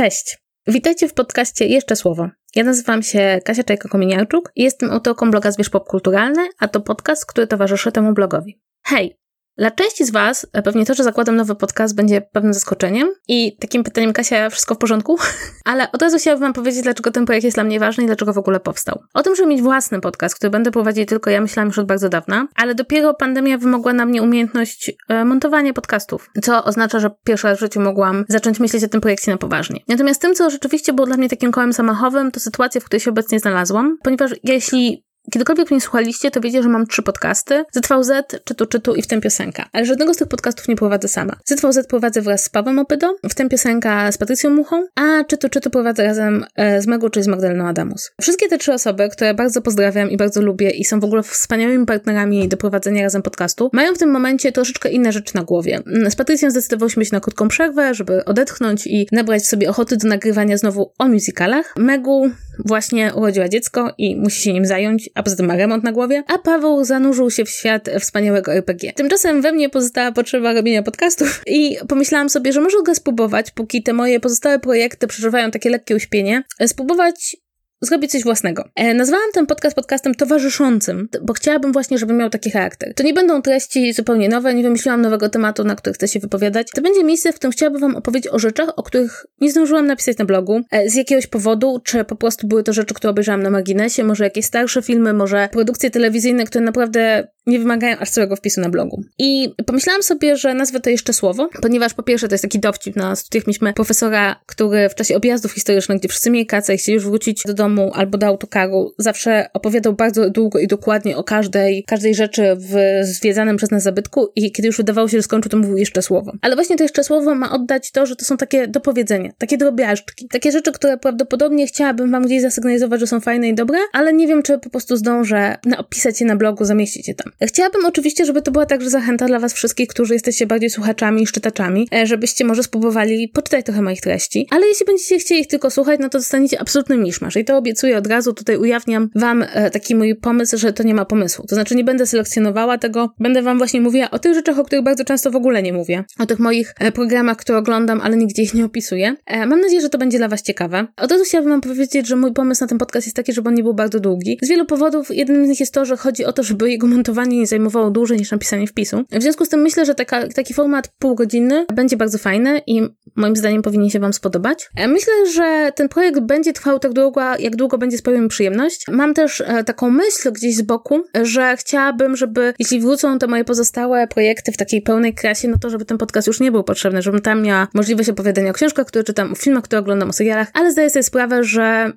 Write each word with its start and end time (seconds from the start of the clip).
Cześć! 0.00 0.38
Witajcie 0.66 1.08
w 1.08 1.14
podcaście 1.14 1.66
Jeszcze 1.66 1.96
Słowo. 1.96 2.28
Ja 2.54 2.64
nazywam 2.64 3.02
się 3.02 3.40
Kasia 3.44 3.62
Czajka-Kominiarczuk 3.62 4.40
i 4.56 4.62
jestem 4.62 4.90
autorką 4.90 5.30
bloga 5.30 5.52
Zwierz 5.52 5.70
Popkulturalny, 5.70 6.48
a 6.58 6.68
to 6.68 6.80
podcast, 6.80 7.26
który 7.26 7.46
towarzyszy 7.46 7.92
temu 7.92 8.12
blogowi. 8.12 8.60
Hej! 8.86 9.18
Dla 9.58 9.70
części 9.70 10.04
z 10.04 10.10
Was 10.10 10.46
e, 10.52 10.62
pewnie 10.62 10.86
to, 10.86 10.94
że 10.94 11.04
zakładam 11.04 11.36
nowy 11.36 11.54
podcast 11.54 11.94
będzie 11.94 12.20
pewnym 12.20 12.54
zaskoczeniem 12.54 13.08
i 13.28 13.56
takim 13.56 13.84
pytaniem, 13.84 14.12
Kasia, 14.12 14.50
wszystko 14.50 14.74
w 14.74 14.78
porządku? 14.78 15.18
Ale 15.64 15.92
od 15.92 16.02
razu 16.02 16.18
chciałabym 16.18 16.42
Wam 16.42 16.52
powiedzieć, 16.52 16.82
dlaczego 16.82 17.10
ten 17.10 17.26
projekt 17.26 17.44
jest 17.44 17.56
dla 17.56 17.64
mnie 17.64 17.80
ważny 17.80 18.04
i 18.04 18.06
dlaczego 18.06 18.32
w 18.32 18.38
ogóle 18.38 18.60
powstał. 18.60 19.02
O 19.14 19.22
tym, 19.22 19.36
żeby 19.36 19.48
mieć 19.48 19.62
własny 19.62 20.00
podcast, 20.00 20.34
który 20.34 20.50
będę 20.50 20.70
prowadzić 20.70 21.08
tylko 21.08 21.30
ja, 21.30 21.40
myślałam 21.40 21.68
już 21.68 21.78
od 21.78 21.86
bardzo 21.86 22.08
dawna, 22.08 22.46
ale 22.56 22.74
dopiero 22.74 23.14
pandemia 23.14 23.58
wymogła 23.58 23.92
na 23.92 24.06
mnie 24.06 24.22
umiejętność 24.22 24.92
e, 25.08 25.24
montowania 25.24 25.72
podcastów, 25.72 26.30
co 26.42 26.64
oznacza, 26.64 27.00
że 27.00 27.10
pierwszy 27.24 27.46
raz 27.46 27.58
w 27.58 27.60
życiu 27.60 27.80
mogłam 27.80 28.24
zacząć 28.28 28.60
myśleć 28.60 28.84
o 28.84 28.88
tym 28.88 29.00
projekcie 29.00 29.30
na 29.30 29.38
poważnie. 29.38 29.80
Natomiast 29.88 30.22
tym, 30.22 30.34
co 30.34 30.50
rzeczywiście 30.50 30.92
było 30.92 31.06
dla 31.06 31.16
mnie 31.16 31.28
takim 31.28 31.52
kołem 31.52 31.72
zamachowym, 31.72 32.30
to 32.30 32.40
sytuacja, 32.40 32.80
w 32.80 32.84
której 32.84 33.00
się 33.00 33.10
obecnie 33.10 33.40
znalazłam, 33.40 33.98
ponieważ 34.02 34.30
jeśli 34.44 35.09
Kiedykolwiek 35.30 35.70
mnie 35.70 35.80
słuchaliście, 35.80 36.30
to 36.30 36.40
wiecie, 36.40 36.62
że 36.62 36.68
mam 36.68 36.86
trzy 36.86 37.02
podcasty. 37.02 37.64
ZVZ, 37.72 38.12
Czytu 38.44 38.66
Czytu 38.66 38.94
i 38.94 39.02
W 39.02 39.06
tym 39.06 39.20
piosenka. 39.20 39.68
Ale 39.72 39.86
żadnego 39.86 40.14
z 40.14 40.16
tych 40.16 40.28
podcastów 40.28 40.68
nie 40.68 40.76
prowadzę 40.76 41.08
sama. 41.08 41.36
ZVZ 41.44 41.86
prowadzę 41.88 42.22
wraz 42.22 42.44
z 42.44 42.48
Pawłem 42.48 42.78
Opydo, 42.78 43.16
W 43.24 43.34
tym 43.34 43.48
piosenka 43.48 44.12
z 44.12 44.18
Patrycją 44.18 44.50
Muchą, 44.50 44.86
a 44.94 45.24
Czytu 45.24 45.48
Czytu 45.48 45.70
prowadzę 45.70 46.04
razem 46.04 46.44
e, 46.56 46.82
z 46.82 46.86
Megu, 46.86 47.10
czyli 47.10 47.24
z 47.24 47.26
Magdaleną 47.26 47.68
Adamus. 47.68 48.10
Wszystkie 48.20 48.48
te 48.48 48.58
trzy 48.58 48.72
osoby, 48.72 49.08
które 49.08 49.34
bardzo 49.34 49.62
pozdrawiam 49.62 50.10
i 50.10 50.16
bardzo 50.16 50.42
lubię 50.42 50.70
i 50.70 50.84
są 50.84 51.00
w 51.00 51.04
ogóle 51.04 51.22
wspaniałymi 51.22 51.86
partnerami 51.86 52.48
do 52.48 52.56
prowadzenia 52.56 53.02
razem 53.02 53.22
podcastu, 53.22 53.70
mają 53.72 53.94
w 53.94 53.98
tym 53.98 54.10
momencie 54.10 54.52
troszeczkę 54.52 54.90
inne 54.90 55.12
rzeczy 55.12 55.36
na 55.36 55.42
głowie. 55.42 55.82
Z 56.08 56.16
Patrycją 56.16 56.50
zdecydowałyśmy 56.50 57.04
się 57.04 57.10
na 57.12 57.20
krótką 57.20 57.48
przerwę, 57.48 57.94
żeby 57.94 58.24
odetchnąć 58.24 58.86
i 58.86 59.08
nabrać 59.12 59.46
sobie 59.46 59.70
ochoty 59.70 59.96
do 59.96 60.08
nagrywania 60.08 60.56
znowu 60.56 60.92
o 60.98 61.08
musicalach. 61.08 61.74
Megu 61.76 62.30
właśnie 62.64 63.14
urodziła 63.14 63.48
dziecko 63.48 63.94
i 63.98 64.16
musi 64.16 64.42
się 64.42 64.52
nim 64.52 64.66
zająć, 64.66 65.09
a 65.14 65.22
poza 65.22 65.36
tym 65.36 65.46
ma 65.46 65.56
remont 65.56 65.84
na 65.84 65.92
głowie, 65.92 66.22
a 66.26 66.38
Paweł 66.38 66.84
zanurzył 66.84 67.30
się 67.30 67.44
w 67.44 67.50
świat 67.50 67.88
wspaniałego 68.00 68.52
RPG. 68.52 68.92
Tymczasem 68.92 69.42
we 69.42 69.52
mnie 69.52 69.68
pozostała 69.68 70.12
potrzeba 70.12 70.52
robienia 70.52 70.82
podcastów. 70.82 71.42
I 71.46 71.76
pomyślałam 71.88 72.30
sobie, 72.30 72.52
że 72.52 72.60
może 72.60 72.76
go 72.82 72.94
spróbować, 72.94 73.50
póki 73.50 73.82
te 73.82 73.92
moje 73.92 74.20
pozostałe 74.20 74.58
projekty 74.58 75.06
przeżywają 75.06 75.50
takie 75.50 75.70
lekkie 75.70 75.96
uśpienie, 75.96 76.42
spróbować 76.66 77.36
zrobić 77.80 78.10
coś 78.10 78.22
własnego. 78.22 78.64
E, 78.74 78.94
nazwałam 78.94 79.32
ten 79.32 79.46
podcast 79.46 79.76
podcastem 79.76 80.14
towarzyszącym, 80.14 81.08
bo 81.22 81.32
chciałabym 81.32 81.72
właśnie, 81.72 81.98
żeby 81.98 82.12
miał 82.12 82.30
taki 82.30 82.50
charakter. 82.50 82.94
To 82.94 83.02
nie 83.02 83.14
będą 83.14 83.42
treści 83.42 83.92
zupełnie 83.92 84.28
nowe, 84.28 84.54
nie 84.54 84.62
wymyśliłam 84.62 85.02
nowego 85.02 85.28
tematu, 85.28 85.64
na 85.64 85.76
który 85.76 85.94
chcę 85.94 86.08
się 86.08 86.20
wypowiadać. 86.20 86.68
To 86.74 86.82
będzie 86.82 87.04
miejsce, 87.04 87.32
w 87.32 87.34
którym 87.34 87.52
chciałabym 87.52 87.80
wam 87.80 87.96
opowiedzieć 87.96 88.32
o 88.32 88.38
rzeczach, 88.38 88.68
o 88.76 88.82
których 88.82 89.26
nie 89.40 89.50
zdążyłam 89.50 89.86
napisać 89.86 90.18
na 90.18 90.24
blogu, 90.24 90.60
e, 90.70 90.90
z 90.90 90.94
jakiegoś 90.94 91.26
powodu, 91.26 91.80
czy 91.84 92.04
po 92.04 92.16
prostu 92.16 92.46
były 92.46 92.62
to 92.62 92.72
rzeczy, 92.72 92.94
które 92.94 93.10
obejrzałam 93.10 93.42
na 93.42 93.50
marginesie, 93.50 94.04
może 94.04 94.24
jakieś 94.24 94.44
starsze 94.44 94.82
filmy, 94.82 95.12
może 95.12 95.48
produkcje 95.52 95.90
telewizyjne, 95.90 96.44
które 96.44 96.64
naprawdę 96.64 97.28
nie 97.50 97.58
wymagają 97.58 97.98
aż 97.98 98.10
całego 98.10 98.36
wpisu 98.36 98.60
na 98.60 98.68
blogu. 98.68 99.02
I 99.18 99.54
pomyślałam 99.66 100.02
sobie, 100.02 100.36
że 100.36 100.54
nazwę 100.54 100.80
to 100.80 100.90
jeszcze 100.90 101.12
słowo, 101.12 101.48
ponieważ 101.62 101.94
po 101.94 102.02
pierwsze 102.02 102.28
to 102.28 102.34
jest 102.34 102.42
taki 102.42 102.58
dowcip 102.58 102.96
na 102.96 103.16
studiach 103.16 103.46
mieliśmy 103.46 103.72
profesora, 103.72 104.36
który 104.46 104.88
w 104.88 104.94
czasie 104.94 105.16
objazdów 105.16 105.52
historycznych, 105.52 105.98
gdzie 105.98 106.08
wszyscy 106.08 106.30
mieli 106.30 106.46
kacę 106.46 106.74
i 106.74 106.78
chcieli 106.78 106.94
już 106.94 107.04
wrócić 107.04 107.42
do 107.46 107.54
domu 107.54 107.90
albo 107.94 108.18
do 108.18 108.26
autokaru, 108.26 108.94
zawsze 108.98 109.46
opowiadał 109.52 109.92
bardzo 109.92 110.30
długo 110.30 110.58
i 110.58 110.66
dokładnie 110.66 111.16
o 111.16 111.24
każdej, 111.24 111.84
każdej 111.84 112.14
rzeczy 112.14 112.56
w 112.58 112.74
zwiedzanym 113.02 113.56
przez 113.56 113.70
nas 113.70 113.82
zabytku 113.82 114.28
i 114.36 114.52
kiedy 114.52 114.66
już 114.66 114.76
wydawało 114.76 115.08
się, 115.08 115.16
że 115.16 115.22
skończył, 115.22 115.50
to 115.50 115.56
mówił 115.56 115.76
jeszcze 115.76 116.02
słowo. 116.02 116.32
Ale 116.42 116.54
właśnie 116.54 116.76
to 116.76 116.84
jeszcze 116.84 117.04
słowo 117.04 117.34
ma 117.34 117.52
oddać 117.52 117.90
to, 117.90 118.06
że 118.06 118.16
to 118.16 118.24
są 118.24 118.36
takie 118.36 118.68
dopowiedzenia, 118.68 119.32
takie 119.38 119.56
drobiażdżki, 119.56 120.28
takie 120.28 120.52
rzeczy, 120.52 120.72
które 120.72 120.98
prawdopodobnie 120.98 121.66
chciałabym 121.66 122.10
wam 122.10 122.26
gdzieś 122.26 122.42
zasygnalizować, 122.42 123.00
że 123.00 123.06
są 123.06 123.20
fajne 123.20 123.48
i 123.48 123.54
dobre, 123.54 123.78
ale 123.92 124.12
nie 124.12 124.26
wiem, 124.26 124.42
czy 124.42 124.58
po 124.58 124.70
prostu 124.70 124.96
zdążę 124.96 125.56
opisać 125.78 126.20
je 126.20 126.26
na 126.26 126.36
blogu, 126.36 126.64
zamieścić 126.64 127.08
je 127.08 127.14
tam. 127.14 127.32
Chciałabym 127.46 127.86
oczywiście, 127.86 128.24
żeby 128.24 128.42
to 128.42 128.50
była 128.50 128.66
także 128.66 128.90
zachęta 128.90 129.26
dla 129.26 129.38
Was 129.38 129.52
wszystkich, 129.52 129.88
którzy 129.88 130.14
jesteście 130.14 130.46
bardziej 130.46 130.70
słuchaczami 130.70 131.20
niż 131.20 131.32
czytaczami, 131.32 131.88
e, 131.94 132.06
żebyście 132.06 132.44
może 132.44 132.62
spróbowali 132.62 133.28
poczytać 133.28 133.64
trochę 133.64 133.82
moich 133.82 134.00
treści. 134.00 134.48
Ale 134.50 134.66
jeśli 134.66 134.86
będziecie 134.86 135.18
chcieli 135.18 135.40
ich 135.40 135.46
tylko 135.46 135.70
słuchać, 135.70 136.00
no 136.00 136.08
to 136.08 136.18
dostaniecie 136.18 136.60
absolutny 136.60 136.96
miszmasz. 136.96 137.36
I 137.36 137.44
to 137.44 137.56
obiecuję 137.56 137.98
od 137.98 138.06
razu, 138.06 138.32
tutaj 138.32 138.56
ujawniam 138.56 139.10
Wam 139.14 139.44
e, 139.52 139.70
taki 139.70 139.94
mój 139.94 140.16
pomysł, 140.16 140.58
że 140.58 140.72
to 140.72 140.82
nie 140.82 140.94
ma 140.94 141.04
pomysłu. 141.04 141.44
To 141.48 141.54
znaczy 141.54 141.74
nie 141.74 141.84
będę 141.84 142.06
selekcjonowała 142.06 142.78
tego, 142.78 143.14
będę 143.18 143.42
Wam 143.42 143.58
właśnie 143.58 143.80
mówiła 143.80 144.10
o 144.10 144.18
tych 144.18 144.34
rzeczach, 144.34 144.58
o 144.58 144.64
których 144.64 144.84
bardzo 144.84 145.04
często 145.04 145.30
w 145.30 145.36
ogóle 145.36 145.62
nie 145.62 145.72
mówię. 145.72 146.04
O 146.18 146.26
tych 146.26 146.38
moich 146.38 146.74
e, 146.78 146.92
programach, 146.92 147.36
które 147.36 147.58
oglądam, 147.58 148.00
ale 148.00 148.16
nigdzie 148.16 148.42
ich 148.42 148.54
nie 148.54 148.64
opisuję. 148.64 149.16
Mam 149.46 149.60
nadzieję, 149.60 149.80
że 149.80 149.88
to 149.88 149.98
będzie 149.98 150.18
dla 150.18 150.28
Was 150.28 150.42
ciekawe. 150.42 150.86
Od 150.96 151.12
razu 151.12 151.24
chciałabym 151.24 151.52
Wam 151.52 151.60
powiedzieć, 151.60 152.06
że 152.06 152.16
mój 152.16 152.32
pomysł 152.32 152.64
na 152.64 152.68
ten 152.68 152.78
podcast 152.78 153.06
jest 153.06 153.16
taki, 153.16 153.32
żeby 153.32 153.48
on 153.48 153.54
nie 153.54 153.62
był 153.62 153.74
bardzo 153.74 154.00
długi. 154.00 154.38
Z 154.42 154.48
wielu 154.48 154.66
powodów. 154.66 155.10
Jednym 155.10 155.46
z 155.46 155.48
nich 155.48 155.60
jest 155.60 155.74
to, 155.74 155.84
że 155.84 155.96
chodzi 155.96 156.24
o 156.24 156.32
to, 156.32 156.42
żeby 156.42 156.70
jego 156.70 156.86
montowanie 156.86 157.19
montowanie 157.20 157.38
nie 157.38 157.46
zajmowało 157.46 157.90
dłużej 157.90 158.18
niż 158.18 158.30
napisanie 158.30 158.66
wpisu. 158.66 159.04
W 159.12 159.22
związku 159.22 159.44
z 159.44 159.48
tym 159.48 159.60
myślę, 159.60 159.86
że 159.86 159.94
taka, 159.94 160.28
taki 160.28 160.54
format 160.54 160.88
półgodzinny 160.98 161.66
będzie 161.74 161.96
bardzo 161.96 162.18
fajny 162.18 162.62
i 162.66 162.82
moim 163.16 163.36
zdaniem 163.36 163.62
powinien 163.62 163.90
się 163.90 164.00
Wam 164.00 164.12
spodobać. 164.12 164.68
E, 164.76 164.88
myślę, 164.88 165.12
że 165.34 165.72
ten 165.74 165.88
projekt 165.88 166.20
będzie 166.20 166.52
trwał 166.52 166.78
tak 166.78 166.92
długo, 166.92 167.20
jak 167.38 167.56
długo 167.56 167.78
będzie 167.78 167.98
sprawiał 167.98 168.22
mi 168.22 168.28
przyjemność. 168.28 168.84
Mam 168.88 169.14
też 169.14 169.40
e, 169.40 169.64
taką 169.64 169.90
myśl 169.90 170.32
gdzieś 170.32 170.56
z 170.56 170.62
boku, 170.62 171.02
że 171.22 171.56
chciałabym, 171.56 172.16
żeby 172.16 172.54
jeśli 172.58 172.80
wrócą 172.80 173.18
te 173.18 173.26
moje 173.26 173.44
pozostałe 173.44 174.06
projekty 174.06 174.52
w 174.52 174.56
takiej 174.56 174.82
pełnej 174.82 175.14
krasie, 175.14 175.48
no 175.48 175.58
to 175.58 175.70
żeby 175.70 175.84
ten 175.84 175.98
podcast 175.98 176.26
już 176.26 176.40
nie 176.40 176.52
był 176.52 176.64
potrzebny, 176.64 177.02
żebym 177.02 177.20
tam 177.20 177.42
miała 177.42 177.68
możliwość 177.74 178.08
opowiadania 178.08 178.50
o 178.50 178.54
książkach, 178.54 178.86
które 178.86 179.04
czytam, 179.04 179.32
o 179.32 179.34
filmach, 179.34 179.64
które 179.64 179.80
oglądam, 179.80 180.08
o 180.10 180.12
serialach, 180.12 180.48
ale 180.54 180.72
zdaję 180.72 180.90
sobie 180.90 181.02
sprawę, 181.02 181.44
że 181.44 181.92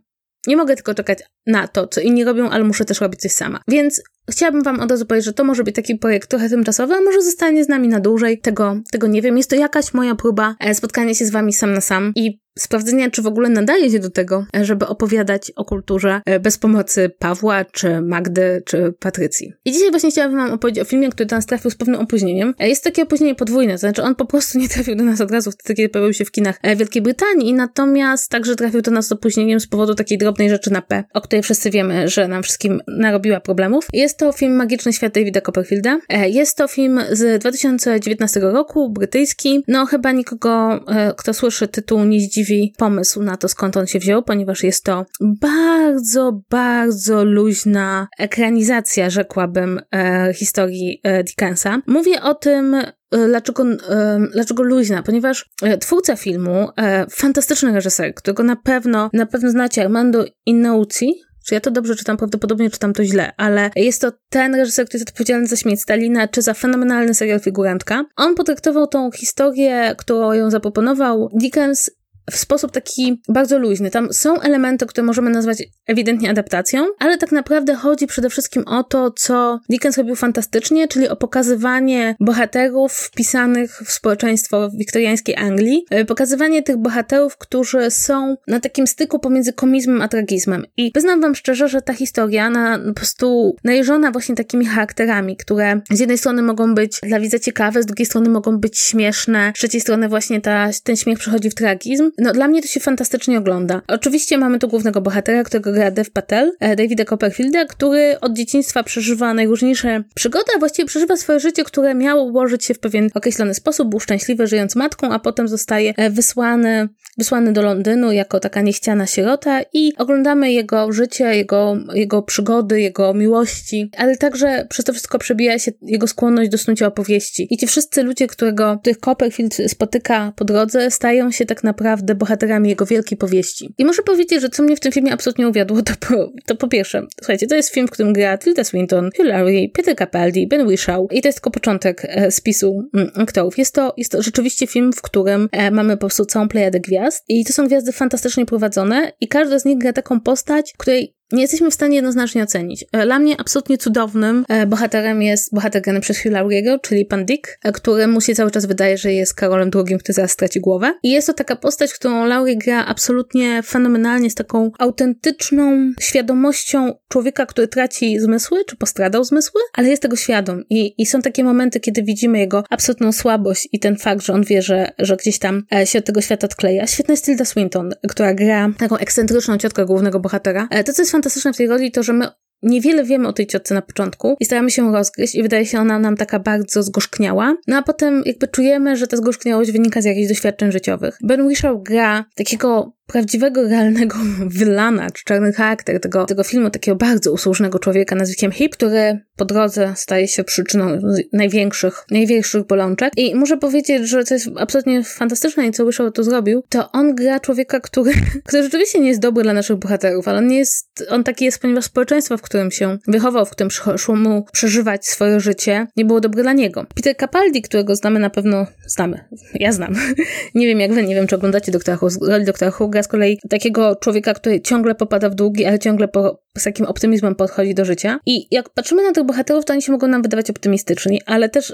nie 0.47 0.57
mogę 0.57 0.75
tylko 0.75 0.93
czekać 0.93 1.19
na 1.45 1.67
to, 1.67 1.87
co 1.87 2.01
inni 2.01 2.23
robią, 2.23 2.49
ale 2.49 2.63
muszę 2.63 2.85
też 2.85 3.01
robić 3.01 3.21
coś 3.21 3.31
sama. 3.31 3.61
Więc 3.67 4.01
chciałabym 4.29 4.63
Wam 4.63 4.79
od 4.79 4.91
razu 4.91 5.05
powiedzieć, 5.05 5.25
że 5.25 5.33
to 5.33 5.43
może 5.43 5.63
być 5.63 5.75
taki 5.75 5.95
projekt 5.95 6.29
trochę 6.29 6.49
tymczasowy, 6.49 6.93
a 6.93 7.01
może 7.01 7.21
zostanie 7.21 7.63
z 7.63 7.69
nami 7.69 7.87
na 7.87 7.99
dłużej. 7.99 8.39
Tego, 8.39 8.75
tego 8.91 9.07
nie 9.07 9.21
wiem. 9.21 9.37
Jest 9.37 9.49
to 9.49 9.55
jakaś 9.55 9.93
moja 9.93 10.15
próba 10.15 10.55
e, 10.59 10.75
spotkania 10.75 11.13
się 11.13 11.25
z 11.25 11.31
Wami 11.31 11.53
sam 11.53 11.73
na 11.73 11.81
sam 11.81 12.11
i 12.15 12.43
sprawdzenia, 12.59 13.09
czy 13.09 13.21
w 13.21 13.27
ogóle 13.27 13.49
nadaje 13.49 13.91
się 13.91 13.99
do 13.99 14.09
tego, 14.09 14.45
żeby 14.61 14.87
opowiadać 14.87 15.51
o 15.55 15.65
kulturze 15.65 16.21
e, 16.25 16.39
bez 16.39 16.57
pomocy 16.57 17.11
Pawła, 17.19 17.65
czy 17.65 18.01
Magdy, 18.01 18.63
czy 18.65 18.93
Patrycji. 18.99 19.53
I 19.65 19.71
dzisiaj 19.71 19.91
właśnie 19.91 20.11
chciałabym 20.11 20.37
Wam 20.37 20.51
opowiedzieć 20.51 20.81
o 20.81 20.85
filmie, 20.85 21.09
który 21.09 21.25
do 21.25 21.35
nas 21.35 21.45
trafił 21.45 21.71
z 21.71 21.75
pewnym 21.75 21.99
opóźnieniem. 21.99 22.53
E, 22.59 22.69
jest 22.69 22.83
takie 22.83 23.03
opóźnienie 23.03 23.35
podwójne, 23.35 23.73
to 23.73 23.77
znaczy 23.77 24.03
on 24.03 24.15
po 24.15 24.25
prostu 24.25 24.57
nie 24.59 24.69
trafił 24.69 24.95
do 24.95 25.03
nas 25.03 25.21
od 25.21 25.31
razu 25.31 25.51
wtedy, 25.51 25.73
kiedy 25.73 25.89
pojawił 25.89 26.13
się 26.13 26.25
w 26.25 26.31
kinach 26.31 26.59
e, 26.61 26.75
Wielkiej 26.75 27.01
Brytanii, 27.01 27.53
natomiast 27.53 28.31
także 28.31 28.55
trafił 28.55 28.81
do 28.81 28.91
nas 28.91 29.07
z 29.07 29.11
opóźnieniem 29.11 29.59
z 29.59 29.67
powodu 29.67 29.95
takiej 29.95 30.17
drobnej 30.17 30.49
rzeczy 30.49 30.71
na 30.71 30.81
P, 30.81 31.03
o 31.13 31.21
której 31.21 31.43
wszyscy 31.43 31.69
wiemy, 31.69 32.07
że 32.07 32.27
nam 32.27 32.43
wszystkim 32.43 32.81
narobiła 32.87 33.39
problemów. 33.39 33.87
Jest 33.93 34.12
to 34.17 34.31
film 34.31 34.55
Magiczny 34.55 34.93
Świat 34.93 35.13
Davida 35.13 35.41
Copperfielda. 35.41 35.99
Jest 36.25 36.57
to 36.57 36.67
film 36.67 37.01
z 37.11 37.41
2019 37.41 38.39
roku, 38.39 38.89
brytyjski. 38.89 39.63
No 39.67 39.85
chyba 39.85 40.11
nikogo, 40.11 40.79
kto 41.17 41.33
słyszy 41.33 41.67
tytuł, 41.67 42.03
nie 42.03 42.19
zdziwi 42.19 42.43
dziwi 42.43 42.73
pomysł 42.77 43.21
na 43.21 43.37
to, 43.37 43.47
skąd 43.47 43.77
on 43.77 43.87
się 43.87 43.99
wziął, 43.99 44.23
ponieważ 44.23 44.63
jest 44.63 44.83
to 44.83 45.05
bardzo, 45.21 46.41
bardzo 46.49 47.23
luźna 47.23 48.07
ekranizacja, 48.19 49.09
rzekłabym, 49.09 49.81
e, 49.95 50.33
historii 50.33 50.99
e, 51.03 51.23
Dickensa. 51.23 51.81
Mówię 51.87 52.21
o 52.21 52.33
tym, 52.35 52.75
e, 52.75 52.93
Dlaczego, 53.27 53.63
e, 53.63 54.19
dlaczego 54.33 54.63
luźna? 54.63 55.03
Ponieważ 55.03 55.49
e, 55.63 55.77
twórca 55.77 56.15
filmu, 56.15 56.69
fantastyczny 57.11 57.73
reżyser, 57.73 58.13
którego 58.13 58.43
na 58.43 58.55
pewno, 58.55 59.09
na 59.13 59.25
pewno 59.25 59.49
znacie, 59.49 59.81
Armando 59.81 60.25
Iannuzzi, 60.45 61.13
czy 61.45 61.53
ja 61.53 61.59
to 61.59 61.71
dobrze 61.71 61.95
czytam? 61.95 62.17
Prawdopodobnie 62.17 62.69
czytam 62.69 62.93
to 62.93 63.03
źle, 63.03 63.31
ale 63.37 63.71
jest 63.75 64.01
to 64.01 64.11
ten 64.29 64.55
reżyser, 64.55 64.85
który 64.85 64.99
jest 64.99 65.09
odpowiedzialny 65.09 65.47
za 65.47 65.55
śmierć 65.55 65.81
Stalina, 65.81 66.27
czy 66.27 66.41
za 66.41 66.53
fenomenalny 66.53 67.13
serial 67.13 67.39
Figurantka. 67.39 68.05
On 68.15 68.35
potraktował 68.35 68.87
tą 68.87 69.11
historię, 69.11 69.95
którą 69.97 70.33
ją 70.33 70.51
zaproponował 70.51 71.29
Dickens 71.33 71.89
w 72.31 72.37
sposób 72.37 72.71
taki 72.71 73.21
bardzo 73.29 73.59
luźny. 73.59 73.91
Tam 73.91 74.13
są 74.13 74.41
elementy, 74.41 74.85
które 74.85 75.05
możemy 75.05 75.29
nazwać 75.29 75.63
ewidentnie 75.87 76.29
adaptacją, 76.29 76.85
ale 76.99 77.17
tak 77.17 77.31
naprawdę 77.31 77.75
chodzi 77.75 78.07
przede 78.07 78.29
wszystkim 78.29 78.63
o 78.67 78.83
to, 78.83 79.11
co 79.11 79.59
Dickens 79.69 79.97
robił 79.97 80.15
fantastycznie, 80.15 80.87
czyli 80.87 81.09
o 81.09 81.15
pokazywanie 81.15 82.15
bohaterów 82.19 82.93
wpisanych 82.93 83.81
w 83.85 83.91
społeczeństwo 83.91 84.69
wiktoriańskiej 84.69 85.35
Anglii, 85.35 85.85
e, 85.89 86.05
pokazywanie 86.05 86.63
tych 86.63 86.77
bohaterów, 86.77 87.37
którzy 87.37 87.91
są 87.91 88.35
na 88.47 88.59
takim 88.59 88.87
styku 88.87 89.19
pomiędzy 89.19 89.53
komizmem 89.53 90.01
a 90.01 90.07
tragizmem. 90.07 90.65
I 90.77 90.91
wyznam 90.95 91.21
wam 91.21 91.35
szczerze, 91.35 91.67
że 91.67 91.81
ta 91.81 91.93
historia 91.93 92.49
na, 92.49 92.79
po 92.79 92.93
prostu 92.93 93.55
najeżona 93.63 94.11
właśnie 94.11 94.35
takimi 94.35 94.65
charakterami, 94.65 95.37
które 95.37 95.81
z 95.91 95.99
jednej 95.99 96.17
strony 96.17 96.41
mogą 96.41 96.75
być 96.75 96.99
dla 97.03 97.19
widza 97.19 97.39
ciekawe, 97.39 97.83
z 97.83 97.85
drugiej 97.85 98.05
strony 98.05 98.29
mogą 98.29 98.57
być 98.57 98.79
śmieszne, 98.79 99.51
z 99.55 99.59
trzeciej 99.59 99.81
strony 99.81 100.09
właśnie 100.09 100.41
ta, 100.41 100.69
ten 100.83 100.95
śmiech 100.95 101.19
przechodzi 101.19 101.49
w 101.49 101.55
tragizm, 101.55 102.11
no 102.17 102.33
dla 102.33 102.47
mnie 102.47 102.61
to 102.61 102.67
się 102.67 102.79
fantastycznie 102.79 103.37
ogląda. 103.37 103.81
Oczywiście 103.87 104.37
mamy 104.37 104.59
tu 104.59 104.67
głównego 104.67 105.01
bohatera, 105.01 105.43
którego 105.43 105.71
gra 105.71 105.91
Dev 105.91 106.11
Patel, 106.13 106.51
e, 106.59 106.75
Davida 106.75 107.05
Copperfielda, 107.05 107.65
który 107.65 108.19
od 108.21 108.33
dzieciństwa 108.33 108.83
przeżywa 108.83 109.33
najróżniejsze 109.33 110.03
przygody, 110.15 110.45
a 110.55 110.59
właściwie 110.59 110.85
przeżywa 110.85 111.17
swoje 111.17 111.39
życie, 111.39 111.63
które 111.63 111.95
miało 111.95 112.23
ułożyć 112.23 112.65
się 112.65 112.73
w 112.73 112.79
pewien 112.79 113.09
określony 113.13 113.53
sposób, 113.53 113.89
był 113.89 113.99
szczęśliwy 113.99 114.47
żyjąc 114.47 114.75
matką, 114.75 115.11
a 115.11 115.19
potem 115.19 115.47
zostaje 115.47 115.93
e, 115.97 116.09
wysłany, 116.09 116.89
wysłany 117.17 117.53
do 117.53 117.61
Londynu 117.61 118.11
jako 118.11 118.39
taka 118.39 118.61
nieściana 118.61 119.07
sierota 119.07 119.61
i 119.73 119.93
oglądamy 119.97 120.51
jego 120.51 120.91
życie, 120.91 121.35
jego, 121.35 121.77
jego 121.93 122.21
przygody, 122.21 122.81
jego 122.81 123.13
miłości, 123.13 123.91
ale 123.97 124.17
także 124.17 124.67
przez 124.69 124.85
to 124.85 124.93
wszystko 124.93 125.19
przebija 125.19 125.59
się 125.59 125.71
jego 125.81 126.07
skłonność 126.07 126.49
do 126.49 126.57
snucia 126.57 126.87
opowieści. 126.87 127.47
I 127.49 127.57
ci 127.57 127.67
wszyscy 127.67 128.03
ludzie, 128.03 128.27
którego, 128.27 128.77
których 128.81 128.99
Copperfield 128.99 129.57
spotyka 129.67 130.33
po 130.35 130.45
drodze, 130.45 130.91
stają 130.91 131.31
się 131.31 131.45
tak 131.45 131.63
naprawdę 131.63 132.15
bohaterami 132.15 132.69
jego 132.69 132.85
wielkiej 132.85 133.17
powieści. 133.17 133.73
I 133.77 133.85
muszę 133.85 134.03
powiedzieć, 134.03 134.41
że 134.41 134.49
co 134.49 134.63
mnie 134.63 134.75
w 134.75 134.79
tym 134.79 134.91
filmie 134.91 135.13
absolutnie 135.13 135.47
uwiodło, 135.47 135.81
to 135.81 135.93
po, 135.99 136.31
to 136.45 136.55
po 136.55 136.67
pierwsze, 136.67 137.07
słuchajcie, 137.19 137.47
to 137.47 137.55
jest 137.55 137.69
film, 137.73 137.87
w 137.87 137.91
którym 137.91 138.13
gra 138.13 138.37
Tilda 138.37 138.63
Swinton, 138.63 139.09
Hugh 139.17 139.25
Laurie, 139.25 139.69
Peter 139.69 139.95
Capaldi, 139.95 140.47
Ben 140.47 140.67
Whishaw 140.67 141.01
i 141.11 141.21
to 141.21 141.27
jest 141.27 141.37
tylko 141.37 141.51
początek 141.51 142.01
e, 142.05 142.31
spisu 142.31 142.89
mm, 142.93 143.11
aktorów. 143.15 143.57
Jest 143.57 143.75
to, 143.75 143.93
jest 143.97 144.11
to 144.11 144.21
rzeczywiście 144.21 144.67
film, 144.67 144.93
w 144.93 145.01
którym 145.01 145.49
e, 145.51 145.71
mamy 145.71 145.93
po 145.93 145.99
prostu 145.99 146.25
całą 146.25 146.47
plejadę 146.47 146.79
gwiazd 146.79 147.02
i 147.27 147.45
to 147.45 147.53
są 147.53 147.67
gwiazdy 147.67 147.91
fantastycznie 147.91 148.45
prowadzone 148.45 149.11
i 149.21 149.27
każda 149.27 149.59
z 149.59 149.65
nich 149.65 149.77
gra 149.77 149.93
taką 149.93 150.21
postać, 150.21 150.73
której 150.77 151.15
nie 151.33 151.41
jesteśmy 151.41 151.71
w 151.71 151.73
stanie 151.73 151.95
jednoznacznie 151.95 152.43
ocenić. 152.43 152.85
E, 152.91 153.05
dla 153.05 153.19
mnie 153.19 153.35
absolutnie 153.39 153.77
cudownym 153.77 154.45
e, 154.49 154.65
bohaterem 154.65 155.21
jest 155.21 155.53
bohater 155.53 155.81
grany 155.81 156.01
przez 156.01 156.23
Hugh 156.23 156.31
Lauriego, 156.31 156.79
czyli 156.79 157.05
pan 157.05 157.25
Dick, 157.25 157.59
e, 157.63 157.71
któremu 157.71 158.21
się 158.21 158.35
cały 158.35 158.51
czas 158.51 158.65
wydaje, 158.65 158.97
że 158.97 159.13
jest 159.13 159.33
Karolem 159.33 159.71
II, 159.75 159.97
który 159.99 160.13
zaraz 160.13 160.31
straci 160.31 160.59
głowę. 160.59 160.93
I 161.03 161.11
jest 161.11 161.27
to 161.27 161.33
taka 161.33 161.55
postać, 161.55 161.93
którą 161.93 162.25
Laurie 162.25 162.57
gra 162.57 162.85
absolutnie 162.85 163.63
fenomenalnie, 163.63 164.29
z 164.29 164.35
taką 164.35 164.71
autentyczną 164.79 165.91
świadomością 165.99 166.93
człowieka, 167.07 167.45
który 167.45 167.67
traci 167.67 168.19
zmysły, 168.19 168.65
czy 168.65 168.75
postradał 168.75 169.23
zmysły, 169.23 169.61
ale 169.73 169.89
jest 169.89 170.01
tego 170.01 170.15
świadom. 170.15 170.63
I, 170.69 171.01
i 171.01 171.05
są 171.05 171.21
takie 171.21 171.43
momenty, 171.43 171.79
kiedy 171.79 172.03
widzimy 172.03 172.39
jego 172.39 172.63
absolutną 172.69 173.11
słabość 173.11 173.69
i 173.71 173.79
ten 173.79 173.97
fakt, 173.97 174.25
że 174.25 174.33
on 174.33 174.43
wie, 174.43 174.61
że, 174.61 174.91
że 174.99 175.17
gdzieś 175.17 175.39
tam 175.39 175.63
się 175.83 175.99
od 175.99 176.05
tego 176.05 176.21
świata 176.21 176.47
odkleja. 176.47 176.87
Świetna 176.87 177.11
jest 177.11 177.25
Tilda 177.25 177.45
Swinton, 177.45 177.93
która 178.09 178.33
gra 178.33 178.69
taką 178.77 178.97
ekscentryczną 178.97 179.57
ciotkę 179.57 179.85
głównego 179.85 180.19
bohatera. 180.19 180.67
To, 180.85 180.93
co 180.93 181.01
jest 181.01 181.11
fantastyczne 181.23 181.53
w 181.53 181.57
tej 181.57 181.67
roli, 181.67 181.91
to 181.91 182.03
że 182.03 182.13
my 182.13 182.27
Niewiele 182.63 183.03
wiemy 183.03 183.27
o 183.27 183.33
tej 183.33 183.47
ciotce 183.47 183.73
na 183.75 183.81
początku 183.81 184.35
i 184.39 184.45
staramy 184.45 184.71
się 184.71 184.91
rozgryźć 184.91 185.35
i 185.35 185.43
wydaje 185.43 185.65
się 185.65 185.79
ona 185.79 185.99
nam 185.99 186.17
taka 186.17 186.39
bardzo 186.39 186.83
zgorzkniała. 186.83 187.55
No 187.67 187.77
a 187.77 187.81
potem 187.81 188.23
jakby 188.25 188.47
czujemy, 188.47 188.97
że 188.97 189.07
ta 189.07 189.17
zgorzkniałość 189.17 189.71
wynika 189.71 190.01
z 190.01 190.05
jakichś 190.05 190.27
doświadczeń 190.27 190.71
życiowych. 190.71 191.17
Ben 191.23 191.45
Whishaw 191.45 191.83
gra 191.83 192.25
takiego 192.35 192.93
prawdziwego, 193.07 193.63
realnego 193.69 194.17
wylana, 194.45 195.09
czy 195.11 195.23
czarny 195.23 195.53
charakter 195.53 195.99
tego, 195.99 196.25
tego 196.25 196.43
filmu, 196.43 196.69
takiego 196.69 196.97
bardzo 196.97 197.31
usłużnego 197.31 197.79
człowieka 197.79 198.15
nazwiskiem 198.15 198.51
Hip, 198.51 198.73
który 198.73 199.19
po 199.35 199.45
drodze 199.45 199.93
staje 199.95 200.27
się 200.27 200.43
przyczyną 200.43 200.99
największych, 201.33 202.05
największych 202.11 202.67
bolączek. 202.67 203.13
I 203.17 203.35
muszę 203.35 203.57
powiedzieć, 203.57 204.09
że 204.09 204.23
co 204.23 204.33
jest 204.33 204.49
absolutnie 204.57 205.03
fantastyczne 205.03 205.67
i 205.67 205.71
co 205.71 205.85
Wyshaw 205.85 206.13
to 206.13 206.23
zrobił, 206.23 206.63
to 206.69 206.91
on 206.91 207.15
gra 207.15 207.39
człowieka, 207.39 207.79
który, 207.79 208.11
który 208.47 208.63
rzeczywiście 208.63 208.99
nie 208.99 209.07
jest 209.07 209.21
dobry 209.21 209.43
dla 209.43 209.53
naszych 209.53 209.77
bohaterów, 209.77 210.27
ale 210.27 210.37
on 210.37 210.47
nie 210.47 210.57
jest, 210.57 211.05
on 211.09 211.23
taki 211.23 211.45
jest, 211.45 211.59
ponieważ 211.59 211.85
społeczeństwo, 211.85 212.37
w 212.37 212.41
którym 212.41 212.52
się 212.71 212.97
wychował, 213.07 213.45
w 213.45 213.49
którym 213.49 213.71
szło 213.97 214.15
mu 214.15 214.45
przeżywać 214.51 215.05
swoje 215.05 215.39
życie, 215.39 215.87
nie 215.97 216.05
było 216.05 216.21
dobre 216.21 216.43
dla 216.43 216.53
niego. 216.53 216.85
Peter 216.95 217.15
Capaldi, 217.17 217.61
którego 217.61 217.95
znamy 217.95 218.19
na 218.19 218.29
pewno, 218.29 218.67
znamy, 218.87 219.25
ja 219.53 219.71
znam. 219.71 219.95
nie 220.55 220.67
wiem 220.67 220.79
jak 220.79 220.93
wy, 220.93 221.03
nie 221.03 221.15
wiem 221.15 221.27
czy 221.27 221.35
oglądacie 221.35 221.71
doktora 221.71 221.97
roli 222.21 222.45
doktora 222.45 222.71
Who, 222.79 222.87
gra 222.87 223.03
z 223.03 223.07
kolei 223.07 223.39
takiego 223.49 223.95
człowieka, 223.95 224.33
który 224.33 224.61
ciągle 224.61 224.95
popada 224.95 225.29
w 225.29 225.35
długi, 225.35 225.65
ale 225.65 225.79
ciągle 225.79 226.07
po, 226.07 226.43
z 226.57 226.63
takim 226.63 226.85
optymizmem 226.85 227.35
podchodzi 227.35 227.73
do 227.73 227.85
życia. 227.85 228.19
I 228.25 228.47
jak 228.51 228.69
patrzymy 228.69 229.03
na 229.03 229.11
tych 229.11 229.23
bohaterów, 229.23 229.65
to 229.65 229.73
oni 229.73 229.81
się 229.81 229.91
mogą 229.91 230.07
nam 230.07 230.21
wydawać 230.21 230.49
optymistyczni, 230.49 231.21
ale 231.25 231.49
też 231.49 231.73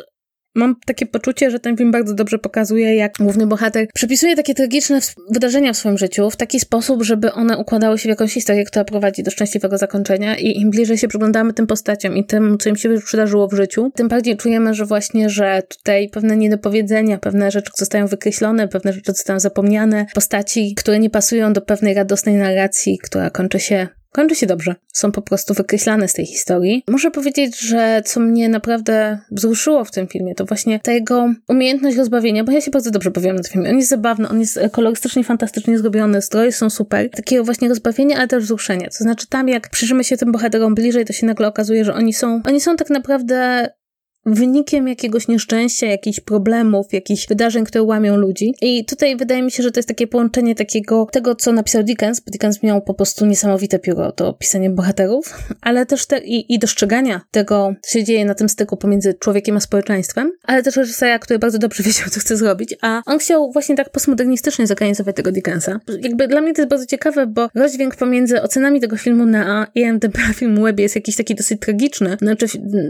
Mam 0.60 0.76
takie 0.86 1.06
poczucie, 1.06 1.52
że 1.52 1.60
ten 1.60 1.78
film 1.78 1.92
bardzo 1.92 2.14
dobrze 2.14 2.40
pokazuje, 2.40 2.96
jak 2.96 3.14
główny 3.20 3.48
bohater 3.48 3.88
przypisuje 3.94 4.36
takie 4.36 4.54
tragiczne 4.54 5.00
wydarzenia 5.32 5.74
w 5.74 5.78
swoim 5.78 5.98
życiu 5.98 6.30
w 6.30 6.36
taki 6.36 6.60
sposób, 6.60 7.04
żeby 7.04 7.34
one 7.34 7.58
układały 7.58 7.98
się 7.98 8.04
w 8.04 8.10
jakąś 8.10 8.34
historię, 8.34 8.64
która 8.64 8.86
prowadzi 8.86 9.24
do 9.24 9.32
szczęśliwego 9.32 9.78
zakończenia. 9.78 10.36
I 10.38 10.60
im 10.60 10.70
bliżej 10.70 10.98
się 10.98 11.08
przyglądamy 11.08 11.54
tym 11.54 11.68
postaciom 11.68 12.18
i 12.18 12.26
tym, 12.26 12.58
co 12.58 12.70
im 12.70 12.76
się 12.76 12.98
przydarzyło 13.06 13.48
w 13.48 13.54
życiu, 13.54 13.92
tym 13.96 14.08
bardziej 14.08 14.38
czujemy, 14.38 14.74
że 14.74 14.86
właśnie, 14.86 15.30
że 15.30 15.64
tutaj 15.78 16.10
pewne 16.10 16.38
niedopowiedzenia, 16.38 17.18
pewne 17.18 17.52
rzeczy 17.52 17.72
zostają 17.78 18.08
wykreślone, 18.08 18.68
pewne 18.68 18.94
rzeczy 18.94 19.12
zostają 19.12 19.40
zapomniane, 19.40 20.06
postaci, 20.14 20.76
które 20.78 21.00
nie 21.00 21.10
pasują 21.10 21.54
do 21.54 21.62
pewnej 21.62 21.94
radosnej 21.94 22.36
narracji, 22.36 22.98
która 23.04 23.30
kończy 23.30 23.60
się 23.60 23.88
kończy 24.12 24.36
się 24.36 24.46
dobrze. 24.46 24.76
Są 24.94 25.12
po 25.12 25.22
prostu 25.22 25.54
wykreślane 25.54 26.08
z 26.08 26.14
tej 26.14 26.26
historii. 26.26 26.84
Muszę 26.88 27.12
powiedzieć, 27.12 27.60
że 27.60 28.02
co 28.06 28.20
mnie 28.20 28.50
naprawdę 28.50 29.20
wzruszyło 29.32 29.86
w 29.86 29.92
tym 29.92 30.08
filmie, 30.08 30.36
to 30.36 30.46
właśnie 30.46 30.80
ta 30.80 30.92
jego 30.92 31.34
umiejętność 31.48 31.98
rozbawienia, 31.98 32.44
bo 32.44 32.52
ja 32.52 32.62
się 32.62 32.72
bardzo 32.72 32.92
dobrze 32.92 33.12
bawiłam 33.12 33.36
na 33.36 33.44
tym 33.44 33.52
filmie. 33.52 33.70
On 33.70 33.78
jest 33.78 33.90
zabawny, 33.90 34.30
on 34.30 34.40
jest 34.40 34.60
kolorystycznie, 34.72 35.24
fantastycznie 35.24 35.80
zrobiony, 35.80 36.22
stroje 36.22 36.52
są 36.52 36.70
super. 36.70 37.10
Takiego 37.10 37.44
właśnie 37.44 37.70
rozbawienia, 37.70 38.18
ale 38.18 38.28
też 38.28 38.44
wzruszenia. 38.44 38.88
To 38.98 39.04
znaczy 39.04 39.28
tam, 39.28 39.50
jak 39.50 39.70
przyjrzymy 39.70 40.04
się 40.04 40.18
tym 40.18 40.32
bohaterom 40.32 40.76
bliżej, 40.76 41.06
to 41.06 41.14
się 41.14 41.26
nagle 41.26 41.48
okazuje, 41.48 41.86
że 41.86 41.94
oni 41.94 42.14
są, 42.14 42.42
oni 42.46 42.62
są 42.62 42.76
tak 42.76 42.90
naprawdę 42.90 43.70
wynikiem 44.26 44.88
jakiegoś 44.88 45.28
nieszczęścia, 45.28 45.88
jakichś 45.88 46.20
problemów, 46.20 46.94
jakichś 46.94 47.28
wydarzeń, 47.28 47.66
które 47.66 47.84
łamią 47.84 48.18
ludzi. 48.18 48.54
I 48.62 48.86
tutaj 48.86 49.18
wydaje 49.18 49.44
mi 49.44 49.52
się, 49.52 49.64
że 49.64 49.72
to 49.72 49.80
jest 49.80 49.88
takie 49.88 50.08
połączenie 50.08 50.56
takiego 50.56 51.08
tego, 51.12 51.36
co 51.36 51.52
napisał 51.52 51.84
Dickens, 51.84 52.20
bo 52.20 52.32
Dickens 52.32 52.64
miał 52.64 52.82
po 52.82 52.94
prostu 52.94 53.26
niesamowite 53.26 53.80
pióro 53.80 54.12
do 54.12 54.34
pisania 54.34 54.70
bohaterów, 54.70 55.38
ale 55.62 55.86
też 55.86 56.06
te, 56.06 56.20
i, 56.20 56.54
i 56.54 56.60
dostrzegania 56.60 57.22
tego, 57.32 57.74
co 57.82 57.92
się 57.92 58.04
dzieje 58.04 58.26
na 58.26 58.36
tym 58.36 58.50
styku 58.50 58.78
pomiędzy 58.78 59.14
człowiekiem 59.14 59.58
a 59.58 59.60
społeczeństwem, 59.60 60.32
ale 60.44 60.64
też 60.64 60.76
reżysera, 60.76 61.20
który 61.20 61.40
bardzo 61.40 61.60
dobrze 61.60 61.84
wiedział, 61.90 62.10
co 62.10 62.20
chce 62.20 62.38
zrobić, 62.38 62.76
a 62.82 63.02
on 63.06 63.20
chciał 63.20 63.52
właśnie 63.52 63.76
tak 63.76 63.90
postmodernistycznie 63.90 64.68
zorganizować 64.68 65.16
tego 65.16 65.32
Dickensa. 65.32 65.80
Jakby 66.02 66.28
dla 66.28 66.42
mnie 66.42 66.54
to 66.54 66.62
jest 66.62 66.70
bardzo 66.70 66.86
ciekawe, 66.86 67.28
bo 67.28 67.50
rozdźwięk 67.56 67.96
pomiędzy 67.96 68.42
ocenami 68.42 68.82
tego 68.82 68.98
filmu 68.98 69.26
na 69.26 69.68
IMDb 69.76 70.18
filmu 70.34 70.64
Webie 70.64 70.84
jest 70.84 70.96
jakiś 70.96 71.16
taki 71.16 71.36
dosyć 71.36 71.60
tragiczny. 71.62 72.18
Znaczy 72.22 72.46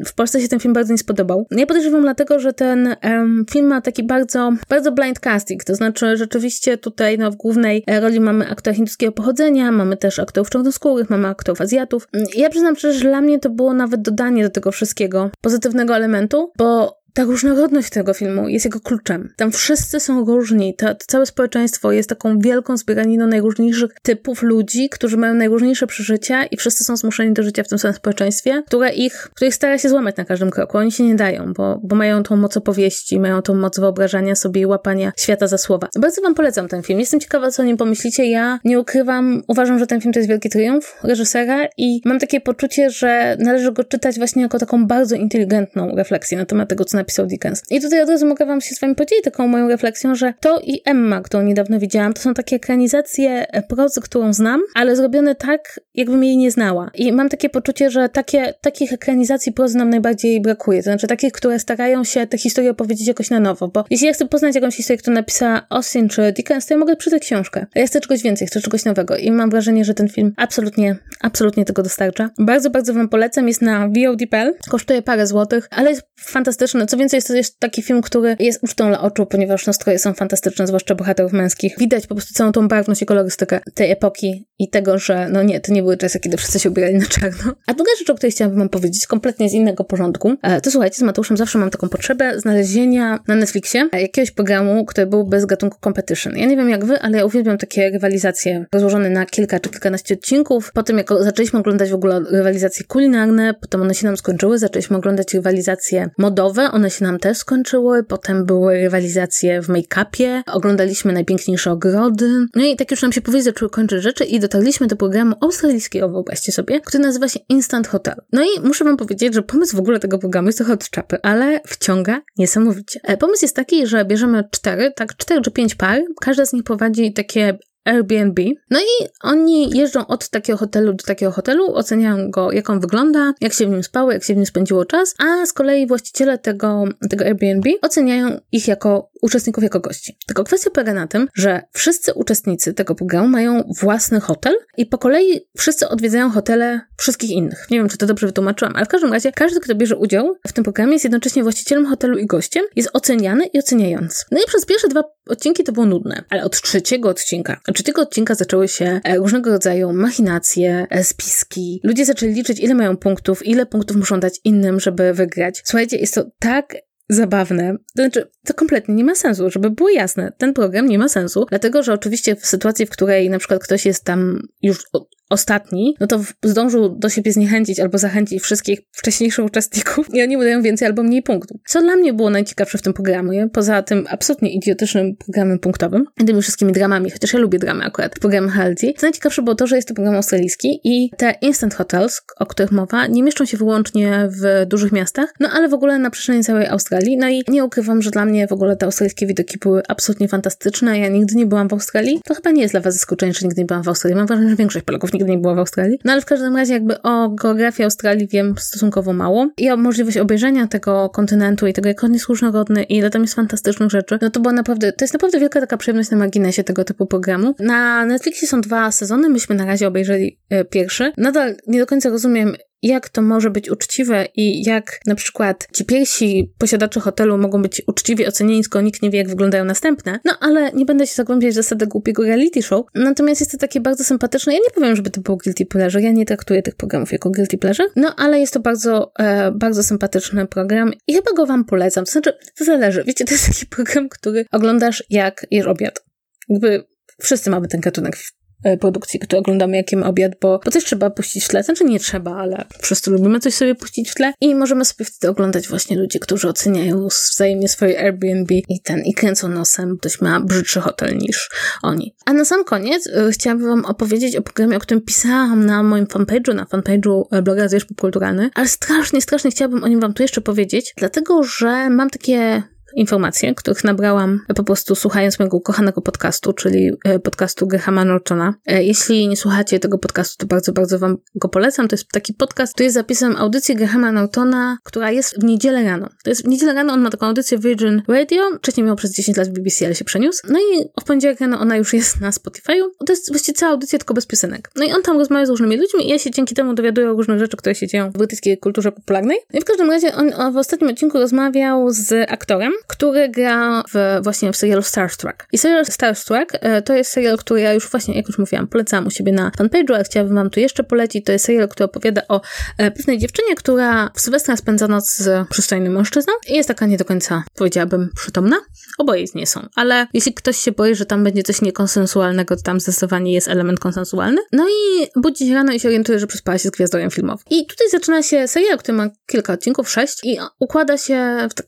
w 0.05 0.13
Polsce 0.13 0.41
się 0.41 0.47
ten 0.47 0.59
film 0.59 0.73
bardzo 0.73 0.93
nie 0.93 0.97
spodobał 0.97 1.18
podobał. 1.19 1.47
Ja 1.51 1.65
podejrzewam 1.65 2.01
dlatego, 2.01 2.39
że 2.39 2.53
ten 2.53 2.95
um, 3.03 3.45
film 3.51 3.67
ma 3.67 3.81
taki 3.81 4.03
bardzo, 4.03 4.51
bardzo 4.69 4.91
blind 4.91 5.19
casting, 5.19 5.63
to 5.63 5.75
znaczy 5.75 6.17
rzeczywiście 6.17 6.77
tutaj 6.77 7.17
no, 7.17 7.31
w 7.31 7.35
głównej 7.35 7.83
roli 8.01 8.19
mamy 8.19 8.49
aktora 8.49 8.73
hinduskiego 8.73 9.11
pochodzenia, 9.11 9.71
mamy 9.71 9.97
też 9.97 10.19
aktorów 10.19 10.49
czarnoskórych, 10.49 11.09
mamy 11.09 11.27
aktorów 11.27 11.61
Azjatów. 11.61 12.07
Ja 12.35 12.49
przyznam 12.49 12.75
szczerze, 12.75 12.99
że 12.99 13.09
dla 13.09 13.21
mnie 13.21 13.39
to 13.39 13.49
było 13.49 13.73
nawet 13.73 14.01
dodanie 14.01 14.43
do 14.43 14.49
tego 14.49 14.71
wszystkiego 14.71 15.29
pozytywnego 15.41 15.95
elementu, 15.95 16.51
bo 16.57 16.98
ta 17.13 17.23
różnorodność 17.23 17.89
tego 17.89 18.13
filmu 18.13 18.47
jest 18.47 18.65
jego 18.65 18.79
kluczem. 18.79 19.33
Tam 19.35 19.51
wszyscy 19.51 19.99
są 19.99 20.25
różni. 20.25 20.75
To, 20.75 20.95
to, 20.95 21.05
całe 21.07 21.25
społeczeństwo 21.25 21.91
jest 21.91 22.09
taką 22.09 22.39
wielką 22.39 22.77
zbieraniną 22.77 23.27
najróżniejszych 23.27 23.91
typów 24.01 24.43
ludzi, 24.43 24.89
którzy 24.89 25.17
mają 25.17 25.33
najróżniejsze 25.33 25.87
przeżycia 25.87 26.45
i 26.45 26.57
wszyscy 26.57 26.83
są 26.83 26.97
zmuszeni 26.97 27.33
do 27.33 27.43
życia 27.43 27.63
w 27.63 27.67
tym 27.67 27.79
samym 27.79 27.95
społeczeństwie, 27.95 28.63
które 28.67 28.89
ich, 28.89 29.29
które 29.33 29.47
ich 29.47 29.55
stara 29.55 29.77
się 29.77 29.89
złamać 29.89 30.17
na 30.17 30.25
każdym 30.25 30.51
kroku. 30.51 30.77
Oni 30.77 30.91
się 30.91 31.03
nie 31.03 31.15
dają, 31.15 31.53
bo, 31.53 31.79
bo 31.83 31.95
mają 31.95 32.23
tą 32.23 32.35
moc 32.35 32.57
opowieści, 32.57 33.19
mają 33.19 33.41
tą 33.41 33.55
moc 33.55 33.79
wyobrażania 33.79 34.35
sobie 34.35 34.61
i 34.61 34.65
łapania 34.65 35.11
świata 35.17 35.47
za 35.47 35.57
słowa. 35.57 35.87
Bardzo 35.99 36.21
wam 36.21 36.35
polecam 36.35 36.67
ten 36.67 36.83
film. 36.83 36.99
Jestem 36.99 37.19
ciekawa, 37.19 37.51
co 37.51 37.63
o 37.63 37.65
nim 37.65 37.77
pomyślicie. 37.77 38.25
Ja 38.25 38.59
nie 38.65 38.79
ukrywam, 38.79 39.43
uważam, 39.47 39.79
że 39.79 39.87
ten 39.87 40.01
film 40.01 40.13
to 40.13 40.19
jest 40.19 40.29
wielki 40.29 40.49
triumf 40.49 40.95
reżysera 41.03 41.67
i 41.77 42.01
mam 42.05 42.19
takie 42.19 42.41
poczucie, 42.41 42.89
że 42.89 43.37
należy 43.39 43.71
go 43.71 43.83
czytać 43.83 44.17
właśnie 44.17 44.41
jako 44.41 44.59
taką 44.59 44.87
bardzo 44.87 45.15
inteligentną 45.15 45.95
refleksję 45.95 46.37
na 46.37 46.45
temat 46.45 46.69
tego, 46.69 46.85
co 46.85 46.97
napisał 46.99 47.25
Dickens. 47.25 47.63
I 47.69 47.81
tutaj 47.81 48.01
od 48.01 48.09
razu 48.09 48.25
mogę 48.25 48.45
wam 48.45 48.61
się 48.61 48.75
z 48.75 48.79
wami 48.79 48.95
podzielić 48.95 49.25
taką 49.25 49.47
moją 49.47 49.67
refleksją, 49.67 50.15
że 50.15 50.33
to 50.39 50.59
i 50.63 50.81
Emma, 50.85 51.21
którą 51.21 51.43
niedawno 51.43 51.79
widziałam, 51.79 52.13
to 52.13 52.21
są 52.21 52.33
takie 52.33 52.55
ekranizacje 52.55 53.45
prozy, 53.69 54.01
którą 54.01 54.33
znam, 54.33 54.61
ale 54.75 54.95
zrobione 54.95 55.35
tak, 55.35 55.79
jakbym 55.95 56.23
jej 56.23 56.37
nie 56.37 56.51
znała. 56.51 56.91
I 56.95 57.11
mam 57.11 57.29
takie 57.29 57.49
poczucie, 57.49 57.91
że 57.91 58.09
takie, 58.09 58.53
takich 58.61 58.93
ekranizacji 58.93 59.51
prozy 59.53 59.77
nam 59.77 59.89
najbardziej 59.89 60.41
brakuje. 60.41 60.79
To 60.79 60.83
znaczy 60.83 61.07
takich, 61.07 61.31
które 61.31 61.59
starają 61.59 62.03
się 62.03 62.27
tę 62.27 62.37
historię 62.37 62.71
opowiedzieć 62.71 63.07
jakoś 63.07 63.29
na 63.29 63.39
nowo, 63.39 63.67
bo 63.67 63.85
jeśli 63.89 64.07
ja 64.07 64.13
chcę 64.13 64.27
poznać 64.27 64.55
jakąś 64.55 64.75
historię, 64.75 64.97
którą 64.97 65.13
napisała 65.13 65.65
Austin 65.69 66.09
czy 66.09 66.31
Dickens, 66.31 66.65
to 66.65 66.73
ja 66.73 66.77
mogę 66.77 66.95
przeczytać 66.95 67.23
książkę. 67.23 67.65
Ja 67.75 67.87
chcę 67.87 68.01
czegoś 68.01 68.21
więcej, 68.21 68.47
chcę 68.47 68.61
czegoś 68.61 68.85
nowego 68.85 69.17
i 69.17 69.31
mam 69.31 69.49
wrażenie, 69.49 69.85
że 69.85 69.93
ten 69.93 70.09
film 70.09 70.33
absolutnie, 70.37 70.95
absolutnie 71.21 71.65
tego 71.65 71.83
dostarcza. 71.83 72.29
Bardzo, 72.39 72.69
bardzo 72.69 72.93
wam 72.93 73.09
polecam. 73.09 73.47
Jest 73.47 73.61
na 73.61 73.87
VOD.pl, 73.87 74.53
kosztuje 74.69 75.01
parę 75.01 75.27
złotych, 75.27 75.67
ale 75.71 75.89
jest 75.89 76.01
fantastyczny 76.19 76.85
co 76.89 76.97
więcej, 76.97 77.17
jest 77.17 77.27
to 77.27 77.35
jest 77.35 77.59
taki 77.59 77.81
film, 77.81 78.01
który 78.01 78.35
jest 78.39 78.63
ucztą 78.63 78.87
dla 78.87 79.01
oczu, 79.01 79.25
ponieważ 79.25 79.67
nastroje 79.67 79.99
są 79.99 80.13
fantastyczne, 80.13 80.67
zwłaszcza 80.67 80.95
bohaterów 80.95 81.33
męskich. 81.33 81.75
Widać 81.77 82.07
po 82.07 82.15
prostu 82.15 82.33
całą 82.33 82.51
tą 82.51 82.67
barwność 82.67 83.01
i 83.01 83.05
kolorystykę 83.05 83.59
tej 83.73 83.91
epoki 83.91 84.47
i 84.59 84.69
tego, 84.69 84.99
że 84.99 85.29
no 85.31 85.43
nie, 85.43 85.59
to 85.59 85.73
nie 85.73 85.81
były 85.81 85.97
czasy, 85.97 86.19
kiedy 86.19 86.37
wszyscy 86.37 86.59
się 86.59 86.69
ubierali 86.69 86.97
na 86.97 87.05
czarno. 87.05 87.53
A 87.67 87.73
druga 87.73 87.91
rzecz, 87.99 88.09
o 88.09 88.15
której 88.15 88.31
chciałabym 88.31 88.59
wam 88.59 88.69
powiedzieć, 88.69 89.07
kompletnie 89.07 89.49
z 89.49 89.53
innego 89.53 89.83
porządku, 89.83 90.33
e, 90.41 90.61
to 90.61 90.71
słuchajcie, 90.71 90.97
z 90.97 91.01
Mateuszem 91.01 91.37
zawsze 91.37 91.59
mam 91.59 91.69
taką 91.69 91.89
potrzebę 91.89 92.39
znalezienia 92.39 93.19
na 93.27 93.35
Netflixie 93.35 93.89
jakiegoś 93.93 94.31
programu, 94.31 94.85
który 94.85 95.07
był 95.07 95.23
bez 95.23 95.45
gatunku 95.45 95.77
competition. 95.83 96.37
Ja 96.37 96.45
nie 96.45 96.57
wiem 96.57 96.69
jak 96.69 96.85
wy, 96.85 96.99
ale 96.99 97.17
ja 97.17 97.25
uwielbiam 97.25 97.57
takie 97.57 97.89
rywalizacje 97.89 98.65
rozłożone 98.73 99.09
na 99.09 99.25
kilka 99.25 99.59
czy 99.59 99.69
kilkanaście 99.69 100.13
odcinków. 100.13 100.71
Potem 100.73 100.97
jak 100.97 101.09
zaczęliśmy 101.19 101.59
oglądać 101.59 101.89
w 101.89 101.93
ogóle 101.93 102.23
rywalizacje 102.31 102.85
kulinarne, 102.85 103.53
potem 103.61 103.81
one 103.81 103.95
się 103.95 104.05
nam 104.05 104.17
skończyły, 104.17 104.57
zaczęliśmy 104.57 104.97
oglądać 104.97 105.33
rywalizacje 105.33 106.09
modowe, 106.17 106.71
one 106.79 106.89
się 106.89 107.05
nam 107.05 107.19
też 107.19 107.37
skończyły, 107.37 108.03
potem 108.03 108.45
były 108.45 108.77
rywalizacje 108.77 109.61
w 109.61 109.67
make-upie, 109.67 110.41
oglądaliśmy 110.51 111.13
najpiękniejsze 111.13 111.71
ogrody, 111.71 112.45
no 112.55 112.65
i 112.65 112.75
tak 112.75 112.91
już 112.91 113.01
nam 113.01 113.11
się 113.11 113.21
powoli 113.21 113.43
zaczęły 113.43 113.71
kończyć 113.71 114.03
rzeczy 114.03 114.23
i 114.23 114.39
dotarliśmy 114.39 114.87
do 114.87 114.95
programu 114.95 115.35
australijskiego, 115.41 116.09
wyobraźcie 116.09 116.51
sobie, 116.51 116.81
który 116.81 117.03
nazywa 117.03 117.27
się 117.27 117.39
Instant 117.49 117.87
Hotel. 117.87 118.15
No 118.31 118.41
i 118.43 118.67
muszę 118.67 118.83
wam 118.83 118.97
powiedzieć, 118.97 119.33
że 119.33 119.41
pomysł 119.41 119.75
w 119.75 119.79
ogóle 119.79 119.99
tego 119.99 120.19
programu 120.19 120.47
jest 120.47 120.57
trochę 120.57 120.73
od 120.73 120.89
czapy, 120.89 121.17
ale 121.23 121.61
wciąga 121.67 122.21
niesamowicie. 122.37 122.99
E, 123.03 123.17
pomysł 123.17 123.45
jest 123.45 123.55
taki, 123.55 123.87
że 123.87 124.05
bierzemy 124.05 124.43
cztery, 124.51 124.91
tak 124.95 125.15
cztery 125.15 125.41
czy 125.41 125.51
pięć 125.51 125.75
par, 125.75 126.01
każda 126.21 126.45
z 126.45 126.53
nich 126.53 126.63
prowadzi 126.63 127.13
takie 127.13 127.57
Airbnb. 127.85 128.39
No 128.69 128.79
i 128.79 129.07
oni 129.23 129.77
jeżdżą 129.77 130.07
od 130.07 130.29
takiego 130.29 130.57
hotelu 130.57 130.93
do 130.93 131.03
takiego 131.03 131.31
hotelu, 131.31 131.75
oceniają 131.75 132.31
go, 132.31 132.51
jak 132.51 132.69
on 132.69 132.79
wygląda, 132.79 133.33
jak 133.41 133.53
się 133.53 133.65
w 133.65 133.69
nim 133.69 133.83
spało, 133.83 134.11
jak 134.11 134.23
się 134.23 134.33
w 134.33 134.37
nim 134.37 134.45
spędziło 134.45 134.85
czas, 134.85 135.15
a 135.17 135.45
z 135.45 135.53
kolei 135.53 135.87
właściciele 135.87 136.37
tego, 136.37 136.85
tego 137.09 137.25
Airbnb 137.25 137.69
oceniają 137.81 138.39
ich 138.51 138.67
jako 138.67 139.08
uczestników 139.21 139.63
jako 139.63 139.79
gości. 139.79 140.17
Tylko 140.27 140.43
kwestia 140.43 140.69
polega 140.69 140.93
na 140.93 141.07
tym, 141.07 141.27
że 141.33 141.61
wszyscy 141.71 142.13
uczestnicy 142.13 142.73
tego 142.73 142.95
programu 142.95 143.29
mają 143.29 143.63
własny 143.79 144.19
hotel 144.19 144.55
i 144.77 144.85
po 144.85 144.97
kolei 144.97 145.47
wszyscy 145.57 145.89
odwiedzają 145.89 146.29
hotele 146.29 146.81
wszystkich 146.97 147.29
innych. 147.29 147.67
Nie 147.71 147.77
wiem, 147.77 147.89
czy 147.89 147.97
to 147.97 148.05
dobrze 148.05 148.27
wytłumaczyłam, 148.27 148.75
ale 148.75 148.85
w 148.85 148.89
każdym 148.89 149.13
razie 149.13 149.31
każdy, 149.31 149.59
kto 149.59 149.75
bierze 149.75 149.97
udział 149.97 150.35
w 150.47 150.53
tym 150.53 150.63
programie 150.63 150.93
jest 150.93 151.05
jednocześnie 151.05 151.43
właścicielem 151.43 151.85
hotelu 151.85 152.17
i 152.17 152.25
gościem, 152.25 152.63
jest 152.75 152.89
oceniany 152.93 153.45
i 153.45 153.59
oceniający. 153.59 154.25
No 154.31 154.39
i 154.41 154.47
przez 154.47 154.65
pierwsze 154.65 154.87
dwa 154.87 155.03
odcinki 155.29 155.63
to 155.63 155.71
było 155.71 155.85
nudne, 155.85 156.23
ale 156.29 156.43
od 156.43 156.61
trzeciego 156.61 157.09
odcinka, 157.09 157.59
od 157.67 157.75
trzeciego 157.75 158.01
odcinka 158.01 158.35
zaczęły 158.35 158.67
się 158.67 159.01
e, 159.03 159.17
różnego 159.17 159.51
rodzaju 159.51 159.93
machinacje, 159.93 160.87
e, 160.89 161.03
spiski. 161.03 161.81
Ludzie 161.83 162.05
zaczęli 162.05 162.33
liczyć, 162.33 162.59
ile 162.59 162.75
mają 162.75 162.97
punktów, 162.97 163.45
ile 163.45 163.65
punktów 163.65 163.97
muszą 163.97 164.19
dać 164.19 164.39
innym, 164.43 164.79
żeby 164.79 165.13
wygrać. 165.13 165.61
Słuchajcie, 165.65 165.97
jest 165.97 166.15
to 166.15 166.25
tak 166.39 166.75
zabawne. 167.09 167.73
To 167.73 168.03
znaczy, 168.03 168.29
to 168.45 168.53
kompletnie 168.53 168.95
nie 168.95 169.03
ma 169.03 169.15
sensu, 169.15 169.49
żeby 169.49 169.69
było 169.69 169.89
jasne. 169.89 170.31
Ten 170.37 170.53
program 170.53 170.85
nie 170.85 170.99
ma 170.99 171.09
sensu, 171.09 171.45
dlatego 171.49 171.83
że 171.83 171.93
oczywiście 171.93 172.35
w 172.35 172.45
sytuacji, 172.45 172.85
w 172.85 172.89
której 172.89 173.29
na 173.29 173.39
przykład 173.39 173.63
ktoś 173.63 173.85
jest 173.85 174.03
tam 174.03 174.41
już 174.61 174.83
ostatni, 175.29 175.95
no 175.99 176.07
to 176.07 176.21
zdążył 176.43 176.89
do 176.89 177.09
siebie 177.09 177.31
zniechęcić 177.31 177.79
albo 177.79 177.97
zachęcić 177.97 178.43
wszystkich 178.43 178.79
wcześniejszych 178.91 179.45
uczestników 179.45 180.07
i 180.13 180.21
oni 180.23 180.37
dają 180.37 180.61
więcej 180.61 180.87
albo 180.87 181.03
mniej 181.03 181.23
punktów. 181.23 181.57
Co 181.67 181.81
dla 181.81 181.95
mnie 181.95 182.13
było 182.13 182.29
najciekawsze 182.29 182.77
w 182.77 182.81
tym 182.81 182.93
programie, 182.93 183.47
poza 183.53 183.83
tym 183.83 184.05
absolutnie 184.09 184.53
idiotycznym 184.53 185.15
programem 185.15 185.59
punktowym, 185.59 186.05
tymi 186.25 186.41
wszystkimi 186.41 186.71
dramami, 186.71 187.11
chociaż 187.11 187.33
ja 187.33 187.39
lubię 187.39 187.59
dramy 187.59 187.83
akurat, 187.83 188.19
program 188.19 188.49
Healthy, 188.49 188.93
co 188.97 189.05
najciekawsze 189.05 189.41
było 189.41 189.55
to, 189.55 189.67
że 189.67 189.75
jest 189.75 189.87
to 189.87 189.93
program 189.93 190.15
australijski 190.15 190.79
i 190.83 191.09
te 191.17 191.33
instant 191.41 191.73
hotels, 191.73 192.21
o 192.39 192.45
których 192.45 192.71
mowa, 192.71 193.07
nie 193.07 193.23
mieszczą 193.23 193.45
się 193.45 193.57
wyłącznie 193.57 194.29
w 194.31 194.65
dużych 194.65 194.91
miastach, 194.91 195.33
no 195.39 195.49
ale 195.53 195.69
w 195.69 195.73
ogóle 195.73 195.99
na 195.99 196.09
przestrzeni 196.09 196.43
całej 196.43 196.67
Australii. 196.67 197.17
No 197.17 197.29
i 197.29 197.43
nie 197.47 197.65
ukrywam, 197.65 198.01
że 198.01 198.11
dla 198.11 198.25
mnie 198.25 198.47
w 198.47 198.51
ogóle 198.51 198.75
te 198.75 198.85
australijskie 198.85 199.27
widoki 199.27 199.57
były 199.57 199.81
absolutnie 199.87 200.27
fantastyczne. 200.27 200.99
Ja 200.99 201.07
nigdy 201.07 201.35
nie 201.35 201.45
byłam 201.45 201.67
w 201.67 201.73
Australii. 201.73 202.21
To 202.25 202.35
chyba 202.35 202.51
nie 202.51 202.61
jest 202.61 202.73
dla 202.73 202.81
was 202.81 202.93
zaskoczenie, 202.93 203.33
że 203.33 203.47
nigdy 203.47 203.61
nie 203.61 203.65
byłam 203.65 203.83
w 203.83 203.87
Australii. 203.87 204.17
Mam 204.17 204.27
wrażenie, 204.27 204.49
że 204.49 204.55
większość 204.55 204.85
Polaków 204.85 205.13
nigdy 205.19 205.31
nie 205.31 205.37
była 205.37 205.55
w 205.55 205.59
Australii. 205.59 205.99
No 206.05 206.11
ale 206.11 206.21
w 206.21 206.25
każdym 206.25 206.55
razie 206.55 206.73
jakby 206.73 207.01
o 207.01 207.29
geografii 207.29 207.83
Australii 207.83 208.27
wiem 208.27 208.55
stosunkowo 208.57 209.13
mało 209.13 209.49
i 209.57 209.69
o 209.69 209.77
możliwość 209.77 210.17
obejrzenia 210.17 210.67
tego 210.67 211.09
kontynentu 211.09 211.67
i 211.67 211.73
tego, 211.73 211.87
jak 211.87 212.03
on 212.03 212.13
jest 212.13 212.25
różnorodny 212.25 212.83
i 212.83 212.97
ile 212.97 213.09
tam 213.09 213.21
jest 213.21 213.33
fantastycznych 213.33 213.89
rzeczy, 213.89 214.17
no 214.21 214.29
to 214.29 214.39
była 214.39 214.53
naprawdę, 214.53 214.93
to 214.93 215.05
jest 215.05 215.13
naprawdę 215.13 215.39
wielka 215.39 215.59
taka 215.59 215.77
przyjemność 215.77 216.09
na 216.09 216.17
marginesie 216.17 216.63
tego 216.63 216.83
typu 216.83 217.05
programu. 217.05 217.55
Na 217.59 218.05
Netflixie 218.05 218.47
są 218.47 218.61
dwa 218.61 218.91
sezony, 218.91 219.29
myśmy 219.29 219.55
na 219.55 219.65
razie 219.65 219.87
obejrzeli 219.87 220.39
e, 220.49 220.65
pierwszy. 220.65 221.11
Nadal 221.17 221.55
nie 221.67 221.79
do 221.79 221.85
końca 221.85 222.09
rozumiem, 222.09 222.55
jak 222.81 223.09
to 223.09 223.21
może 223.21 223.49
być 223.49 223.69
uczciwe 223.69 224.27
i 224.35 224.63
jak 224.63 224.99
na 225.05 225.15
przykład 225.15 225.67
ci 225.73 225.85
pierwsi 225.85 226.53
posiadacze 226.57 226.99
hotelu 226.99 227.37
mogą 227.37 227.61
być 227.61 227.81
uczciwie 227.87 228.27
ocenieni, 228.27 228.63
skoro 228.63 228.81
nikt 228.81 229.01
nie 229.01 229.09
wie, 229.09 229.17
jak 229.17 229.29
wyglądają 229.29 229.65
następne. 229.65 230.19
No 230.25 230.33
ale 230.39 230.71
nie 230.71 230.85
będę 230.85 231.07
się 231.07 231.15
zagłębiać 231.15 231.51
w 231.51 231.55
zasadę 231.55 231.87
głupiego 231.87 232.23
reality 232.23 232.61
show. 232.61 232.85
Natomiast 232.95 233.41
jest 233.41 233.51
to 233.51 233.57
takie 233.57 233.81
bardzo 233.81 234.03
sympatyczne. 234.03 234.53
Ja 234.53 234.59
nie 234.59 234.71
powiem, 234.75 234.95
żeby 234.95 235.09
to 235.09 235.21
był 235.21 235.37
guilty 235.37 235.65
pleasure. 235.65 236.03
Ja 236.03 236.11
nie 236.11 236.25
traktuję 236.25 236.61
tych 236.61 236.75
programów 236.75 237.11
jako 237.11 237.29
guilty 237.29 237.57
pleasure. 237.57 237.89
No 237.95 238.15
ale 238.17 238.39
jest 238.39 238.53
to 238.53 238.59
bardzo, 238.59 239.11
e, 239.19 239.51
bardzo 239.51 239.83
sympatyczny 239.83 240.47
program 240.47 240.91
i 241.07 241.13
chyba 241.13 241.33
go 241.33 241.45
wam 241.45 241.65
polecam. 241.65 242.05
To 242.05 242.11
znaczy, 242.11 242.33
to 242.57 242.65
zależy. 242.65 243.03
Wiecie, 243.07 243.25
to 243.25 243.33
jest 243.33 243.47
taki 243.47 243.65
program, 243.65 244.09
który 244.09 244.45
oglądasz 244.51 245.03
jak 245.09 245.45
jesz 245.51 245.65
obiad. 245.65 246.03
Jakby 246.49 246.83
wszyscy 247.21 247.49
mamy 247.49 247.67
ten 247.67 247.81
gatunek 247.81 248.17
E, 248.17 248.38
produkcji, 248.79 249.19
które 249.19 249.39
oglądamy 249.39 249.77
jakim 249.77 250.03
obiad, 250.03 250.31
bo, 250.41 250.59
bo 250.65 250.71
coś 250.71 250.83
trzeba 250.83 251.09
puścić 251.09 251.45
w 251.45 251.47
tle. 251.47 251.63
Znaczy 251.63 251.83
nie 251.83 251.99
trzeba, 251.99 252.35
ale 252.35 252.65
wszyscy 252.79 253.11
lubimy 253.11 253.39
coś 253.39 253.53
sobie 253.53 253.75
puścić 253.75 254.09
w 254.09 254.15
tle 254.15 254.33
i 254.41 254.55
możemy 254.55 254.85
sobie 254.85 255.05
wtedy 255.05 255.31
oglądać 255.31 255.67
właśnie 255.67 255.97
ludzi, 255.97 256.19
którzy 256.19 256.47
oceniają 256.47 257.07
wzajemnie 257.07 257.69
swoje 257.69 257.99
Airbnb 257.99 258.55
i 258.69 258.81
ten, 258.81 259.01
i 259.05 259.13
kręcą 259.13 259.47
nosem. 259.47 259.97
Ktoś 259.97 260.21
ma 260.21 260.39
brzydszy 260.39 260.79
hotel 260.79 261.17
niż 261.17 261.49
oni. 261.83 262.15
A 262.25 262.33
na 262.33 262.45
sam 262.45 262.63
koniec 262.63 263.07
y, 263.07 263.31
chciałabym 263.31 263.67
wam 263.67 263.85
opowiedzieć 263.85 264.35
o 264.35 264.41
programie, 264.41 264.77
o 264.77 264.79
którym 264.79 265.01
pisałam 265.01 265.65
na 265.65 265.83
moim 265.83 266.05
fanpage'u, 266.05 266.55
na 266.55 266.65
fanpage'u 266.65 267.23
e, 267.31 267.41
bloga 267.41 267.67
Zwierz 267.67 267.85
Popkulturalny, 267.85 268.49
ale 268.55 268.67
strasznie, 268.67 269.21
strasznie 269.21 269.51
chciałabym 269.51 269.83
o 269.83 269.87
nim 269.87 269.99
wam 269.99 270.13
tu 270.13 270.23
jeszcze 270.23 270.41
powiedzieć, 270.41 270.93
dlatego, 270.97 271.43
że 271.43 271.89
mam 271.89 272.09
takie 272.09 272.63
informacje, 272.95 273.55
których 273.55 273.83
nabrałam 273.83 274.39
po 274.55 274.63
prostu 274.63 274.95
słuchając 274.95 275.39
mojego 275.39 275.57
ukochanego 275.57 276.01
podcastu, 276.01 276.53
czyli 276.53 276.91
e, 277.05 277.19
podcastu 277.19 277.67
Grahama 277.67 278.05
Nortona. 278.05 278.53
E, 278.65 278.83
jeśli 278.83 279.27
nie 279.27 279.37
słuchacie 279.37 279.79
tego 279.79 279.97
podcastu, 279.97 280.37
to 280.37 280.47
bardzo, 280.47 280.73
bardzo 280.73 280.99
wam 280.99 281.17
go 281.35 281.49
polecam. 281.49 281.87
To 281.87 281.95
jest 281.95 282.07
taki 282.11 282.33
podcast, 282.33 282.73
który 282.73 282.85
jest 282.85 282.93
zapisem 282.93 283.35
audycji 283.37 283.75
Grahama 283.75 284.11
Nortona, 284.11 284.77
która 284.83 285.11
jest 285.11 285.39
w 285.41 285.43
niedzielę 285.43 285.83
rano. 285.83 286.09
To 286.23 286.29
jest 286.29 286.45
w 286.45 286.47
niedzielę 286.47 286.73
rano, 286.73 286.93
on 286.93 287.01
ma 287.01 287.09
taką 287.09 287.25
audycję 287.25 287.57
Virgin 287.57 288.01
Radio, 288.07 288.43
wcześniej 288.57 288.85
miał 288.85 288.95
przez 288.95 289.11
10 289.11 289.37
lat 289.37 289.47
w 289.47 289.51
BBC, 289.51 289.85
ale 289.85 289.95
się 289.95 290.05
przeniósł. 290.05 290.41
No 290.49 290.59
i 290.59 290.89
w 291.01 291.03
poniedziałek 291.03 291.39
rano 291.39 291.59
ona 291.59 291.77
już 291.77 291.93
jest 291.93 292.21
na 292.21 292.29
Spotify'u. 292.29 292.83
To 293.05 293.13
jest 293.13 293.31
właściwie 293.31 293.57
cała 293.57 293.71
audycja, 293.71 293.99
tylko 293.99 294.13
bez 294.13 294.25
piosenek. 294.25 294.71
No 294.75 294.85
i 294.85 294.93
on 294.93 295.01
tam 295.01 295.17
rozmawia 295.17 295.45
z 295.45 295.49
różnymi 295.49 295.77
ludźmi 295.77 296.07
i 296.07 296.09
ja 296.09 296.19
się 296.19 296.31
dzięki 296.31 296.55
temu 296.55 296.73
dowiaduję 296.73 297.09
o 297.09 297.13
różnych 297.13 297.39
rzeczach, 297.39 297.59
które 297.59 297.75
się 297.75 297.87
dzieją 297.87 298.09
w 298.09 298.13
brytyjskiej 298.13 298.57
kulturze 298.57 298.91
popularnej. 298.91 299.37
No 299.53 299.59
i 299.59 299.61
w 299.61 299.65
każdym 299.65 299.89
razie 299.89 300.15
on 300.15 300.53
w 300.53 300.57
ostatnim 300.57 300.89
odcinku 300.89 301.17
rozmawiał 301.17 301.91
z 301.91 302.31
aktorem, 302.31 302.71
który 302.87 303.29
gra 303.29 303.83
w, 303.93 304.19
właśnie 304.23 304.53
w 304.53 304.57
serialu 304.57 304.81
Starstruck. 304.81 305.47
I 305.51 305.57
serial 305.57 305.85
Starstruck 305.85 306.51
e, 306.51 306.81
to 306.81 306.93
jest 306.93 307.11
serial, 307.11 307.37
który 307.37 307.61
ja 307.61 307.73
już 307.73 307.89
właśnie, 307.89 308.15
jak 308.15 308.27
już 308.27 308.37
mówiłam, 308.37 308.67
polecam 308.67 309.07
u 309.07 309.11
siebie 309.11 309.31
na 309.31 309.49
fanpage'u, 309.49 309.93
ale 309.93 310.03
chciałabym 310.03 310.35
wam 310.35 310.49
tu 310.49 310.59
jeszcze 310.59 310.83
polecić. 310.83 311.25
To 311.25 311.31
jest 311.31 311.45
serial, 311.45 311.67
który 311.67 311.85
opowiada 311.85 312.21
o 312.27 312.41
e, 312.77 312.91
pewnej 312.91 313.17
dziewczynie, 313.17 313.55
która 313.55 314.11
w 314.15 314.21
Sylwestra 314.21 314.57
spędza 314.57 314.87
noc 314.87 315.15
z 315.15 315.47
przystojnym 315.49 315.93
mężczyzną 315.93 316.33
i 316.47 316.53
jest 316.55 316.67
taka 316.67 316.85
nie 316.85 316.97
do 316.97 317.05
końca, 317.05 317.43
powiedziałabym, 317.55 318.09
przytomna. 318.15 318.57
Oboje 318.97 319.25
nie 319.35 319.47
są, 319.47 319.67
ale 319.75 320.07
jeśli 320.13 320.33
ktoś 320.33 320.57
się 320.57 320.71
boi, 320.71 320.95
że 320.95 321.05
tam 321.05 321.23
będzie 321.23 321.43
coś 321.43 321.61
niekonsensualnego, 321.61 322.55
to 322.55 322.61
tam 322.61 322.79
zdecydowanie 322.79 323.33
jest 323.33 323.47
element 323.47 323.79
konsensualny. 323.79 324.41
No 324.51 324.67
i 324.69 325.07
budzi 325.15 325.47
się 325.47 325.53
rano 325.53 325.73
i 325.73 325.79
się 325.79 325.87
orientuje, 325.87 326.19
że 326.19 326.27
przespała 326.27 326.57
się 326.57 326.69
z 326.69 326.71
gwiazdorem 326.71 327.11
filmowym. 327.11 327.45
I 327.49 327.65
tutaj 327.65 327.89
zaczyna 327.89 328.23
się 328.23 328.47
serial, 328.47 328.77
który 328.77 328.97
ma 328.97 329.09
kilka 329.25 329.53
odcinków, 329.53 329.89
sześć 329.89 330.19
i 330.23 330.37
układa 330.59 330.97
się 330.97 331.15